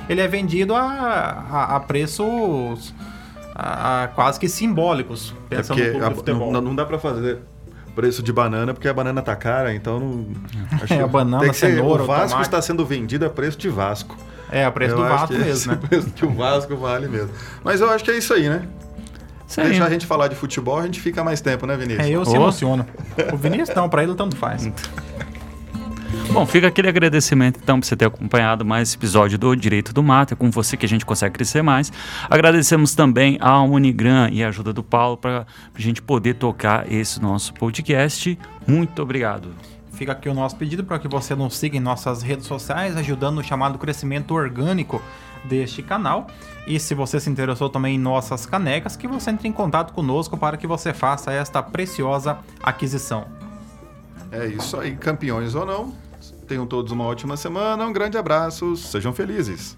ele 0.08 0.20
é 0.20 0.28
vendido 0.28 0.74
a, 0.74 0.82
a, 0.82 1.76
a 1.76 1.80
preços 1.80 2.94
a, 3.54 4.04
a 4.04 4.08
quase 4.08 4.38
que 4.38 4.48
simbólicos, 4.48 5.34
é 5.50 5.56
pensando 5.56 5.82
é 5.82 5.92
no 5.92 6.14
futebol. 6.14 6.52
Não, 6.52 6.60
não 6.60 6.74
dá 6.74 6.84
para 6.84 6.98
fazer 6.98 7.38
preço 7.96 8.22
de 8.22 8.30
banana, 8.30 8.74
porque 8.74 8.86
a 8.86 8.92
banana 8.92 9.22
tá 9.22 9.34
cara, 9.34 9.74
então 9.74 9.98
não. 9.98 10.26
Acho 10.82 10.92
é, 10.94 11.00
a 11.00 11.06
banana, 11.06 11.40
tem 11.40 11.50
que 11.50 11.56
ser, 11.56 11.74
cenoura, 11.74 12.02
O 12.02 12.06
Vasco 12.06 12.42
está 12.42 12.60
sendo 12.60 12.84
vendido 12.84 13.24
a 13.24 13.30
preço 13.30 13.58
de 13.58 13.70
Vasco. 13.70 14.16
É, 14.50 14.66
o 14.66 14.72
preço 14.72 14.94
eu 14.94 14.98
do 14.98 15.02
Vasco 15.04 15.34
é 15.34 15.38
mesmo, 15.38 15.72
né? 15.72 15.78
O 15.82 15.86
preço 15.88 16.10
que 16.10 16.24
o 16.24 16.30
Vasco 16.30 16.76
vale 16.76 17.08
mesmo. 17.08 17.30
Mas 17.64 17.80
eu 17.80 17.90
acho 17.90 18.04
que 18.04 18.10
é 18.10 18.18
isso 18.18 18.32
aí, 18.32 18.48
né? 18.48 18.62
Se 19.46 19.62
deixar 19.62 19.86
a 19.86 19.90
gente 19.90 20.06
falar 20.06 20.28
de 20.28 20.34
futebol, 20.34 20.78
a 20.78 20.82
gente 20.82 21.00
fica 21.00 21.22
mais 21.22 21.40
tempo, 21.40 21.66
né, 21.66 21.76
Vinícius? 21.76 22.06
É, 22.06 22.10
eu 22.10 22.20
oh. 22.20 22.24
se 22.24 22.34
emociono. 22.34 22.84
O 23.32 23.36
Vinícius 23.36 23.76
não, 23.76 23.88
pra 23.88 24.02
ele 24.02 24.14
tanto 24.14 24.36
faz. 24.36 24.68
Bom, 26.32 26.44
fica 26.44 26.66
aquele 26.66 26.88
agradecimento 26.88 27.60
então 27.62 27.78
por 27.78 27.86
você 27.86 27.96
ter 27.96 28.06
acompanhado 28.06 28.64
mais 28.64 28.88
esse 28.88 28.96
episódio 28.96 29.38
do 29.38 29.54
Direito 29.54 29.92
do 29.92 30.02
Mato. 30.02 30.34
É 30.34 30.36
com 30.36 30.50
você 30.50 30.76
que 30.76 30.84
a 30.84 30.88
gente 30.88 31.06
consegue 31.06 31.34
crescer 31.34 31.62
mais. 31.62 31.92
Agradecemos 32.28 32.94
também 32.94 33.38
a 33.40 33.62
Unigran 33.62 34.28
e 34.32 34.42
a 34.42 34.48
ajuda 34.48 34.72
do 34.72 34.82
Paulo 34.82 35.16
para 35.16 35.46
a 35.74 35.80
gente 35.80 36.02
poder 36.02 36.34
tocar 36.34 36.90
esse 36.90 37.20
nosso 37.22 37.54
podcast. 37.54 38.38
Muito 38.66 39.00
obrigado. 39.00 39.54
Fica 39.96 40.12
aqui 40.12 40.28
o 40.28 40.34
nosso 40.34 40.54
pedido 40.56 40.84
para 40.84 40.98
que 40.98 41.08
você 41.08 41.34
nos 41.34 41.56
siga 41.56 41.78
em 41.78 41.80
nossas 41.80 42.20
redes 42.20 42.46
sociais, 42.46 42.94
ajudando 42.98 43.36
no 43.36 43.42
chamado 43.42 43.78
crescimento 43.78 44.34
orgânico 44.34 45.00
deste 45.44 45.82
canal. 45.82 46.26
E 46.66 46.78
se 46.78 46.94
você 46.94 47.18
se 47.18 47.30
interessou 47.30 47.70
também 47.70 47.94
em 47.94 47.98
nossas 47.98 48.44
canecas, 48.44 48.94
que 48.94 49.08
você 49.08 49.30
entre 49.30 49.48
em 49.48 49.52
contato 49.52 49.94
conosco 49.94 50.36
para 50.36 50.58
que 50.58 50.66
você 50.66 50.92
faça 50.92 51.32
esta 51.32 51.62
preciosa 51.62 52.38
aquisição. 52.62 53.26
É 54.30 54.46
isso 54.46 54.78
aí, 54.78 54.94
campeões 54.94 55.54
ou 55.54 55.64
não. 55.64 55.94
Tenham 56.46 56.66
todos 56.66 56.92
uma 56.92 57.04
ótima 57.04 57.34
semana, 57.34 57.86
um 57.86 57.92
grande 57.92 58.18
abraço, 58.18 58.76
sejam 58.76 59.14
felizes. 59.14 59.76